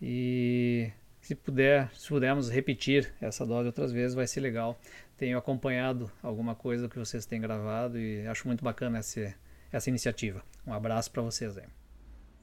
e 0.00 0.90
se 1.20 1.34
puder, 1.34 1.90
se 1.92 2.08
pudermos 2.08 2.48
repetir 2.48 3.12
essa 3.20 3.44
dose 3.44 3.66
outras 3.66 3.92
vezes, 3.92 4.14
vai 4.14 4.26
ser 4.26 4.40
legal. 4.40 4.78
Tenho 5.16 5.36
acompanhado 5.36 6.10
alguma 6.22 6.54
coisa 6.54 6.88
que 6.88 6.98
vocês 6.98 7.26
têm 7.26 7.40
gravado 7.40 7.98
e 7.98 8.26
acho 8.26 8.46
muito 8.46 8.64
bacana 8.64 9.00
esse, 9.00 9.34
essa 9.76 9.90
iniciativa. 9.90 10.42
Um 10.66 10.72
abraço 10.72 11.10
para 11.10 11.22
vocês 11.22 11.56
aí. 11.56 11.64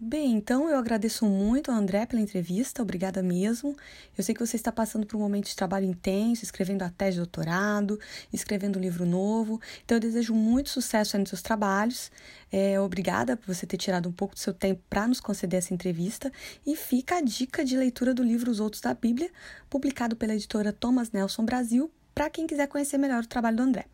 Bem, 0.05 0.33
então 0.33 0.67
eu 0.67 0.77
agradeço 0.77 1.25
muito 1.25 1.71
a 1.71 1.75
André 1.75 2.05
pela 2.05 2.21
entrevista, 2.21 2.81
obrigada 2.81 3.23
mesmo. 3.23 3.73
Eu 4.17 4.23
sei 4.23 4.35
que 4.35 4.45
você 4.45 4.57
está 4.57 4.69
passando 4.69 5.07
por 5.07 5.15
um 5.15 5.19
momento 5.21 5.45
de 5.45 5.55
trabalho 5.55 5.85
intenso, 5.85 6.43
escrevendo 6.43 6.81
a 6.81 6.89
tese 6.89 7.11
de 7.11 7.17
doutorado, 7.19 7.97
escrevendo 8.33 8.77
um 8.77 8.81
livro 8.81 9.05
novo, 9.05 9.61
então 9.85 9.95
eu 9.95 10.01
desejo 10.01 10.33
muito 10.33 10.69
sucesso 10.69 11.17
nos 11.17 11.29
seus 11.29 11.41
trabalhos. 11.41 12.11
É, 12.51 12.77
obrigada 12.81 13.37
por 13.37 13.55
você 13.55 13.65
ter 13.65 13.77
tirado 13.77 14.09
um 14.09 14.11
pouco 14.11 14.33
do 14.33 14.39
seu 14.41 14.53
tempo 14.53 14.81
para 14.89 15.07
nos 15.07 15.21
conceder 15.21 15.59
essa 15.59 15.73
entrevista 15.73 16.29
e 16.65 16.75
fica 16.75 17.19
a 17.19 17.21
dica 17.21 17.63
de 17.63 17.77
leitura 17.77 18.13
do 18.13 18.23
livro 18.23 18.51
Os 18.51 18.59
Outros 18.59 18.81
da 18.81 18.93
Bíblia, 18.93 19.31
publicado 19.69 20.17
pela 20.17 20.33
editora 20.33 20.73
Thomas 20.73 21.11
Nelson 21.11 21.45
Brasil, 21.45 21.89
para 22.13 22.29
quem 22.29 22.45
quiser 22.45 22.67
conhecer 22.67 22.97
melhor 22.97 23.23
o 23.23 23.27
trabalho 23.27 23.55
do 23.55 23.63
André. 23.63 23.85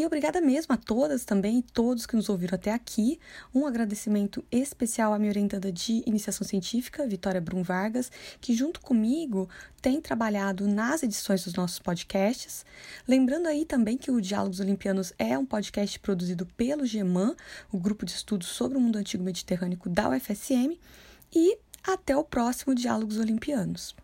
E 0.00 0.06
obrigada 0.06 0.40
mesmo 0.40 0.72
a 0.72 0.78
todas 0.78 1.26
também 1.26 1.58
e 1.58 1.62
todos 1.62 2.06
que 2.06 2.16
nos 2.16 2.30
ouviram 2.30 2.54
até 2.54 2.72
aqui. 2.72 3.20
Um 3.54 3.66
agradecimento 3.66 4.42
especial 4.50 5.12
à 5.12 5.18
minha 5.18 5.30
orientada 5.30 5.70
de 5.70 6.02
iniciação 6.06 6.46
científica, 6.46 7.06
Vitória 7.06 7.38
Brum 7.38 7.62
Vargas, 7.62 8.10
que 8.40 8.54
junto 8.54 8.80
comigo 8.80 9.46
tem 9.82 10.00
trabalhado 10.00 10.66
nas 10.66 11.02
edições 11.02 11.44
dos 11.44 11.52
nossos 11.52 11.78
podcasts. 11.78 12.64
Lembrando 13.06 13.46
aí 13.46 13.66
também 13.66 13.98
que 13.98 14.10
o 14.10 14.22
Diálogos 14.22 14.58
Olimpianos 14.58 15.12
é 15.18 15.36
um 15.36 15.44
podcast 15.44 16.00
produzido 16.00 16.46
pelo 16.46 16.86
GEMAN, 16.86 17.36
o 17.70 17.78
grupo 17.78 18.06
de 18.06 18.12
estudos 18.12 18.48
sobre 18.48 18.78
o 18.78 18.80
mundo 18.80 18.96
antigo 18.96 19.22
mediterrâneo 19.22 19.78
da 19.84 20.08
UFSM. 20.08 20.80
E 21.30 21.58
até 21.84 22.16
o 22.16 22.24
próximo 22.24 22.74
Diálogos 22.74 23.18
Olimpianos. 23.18 23.94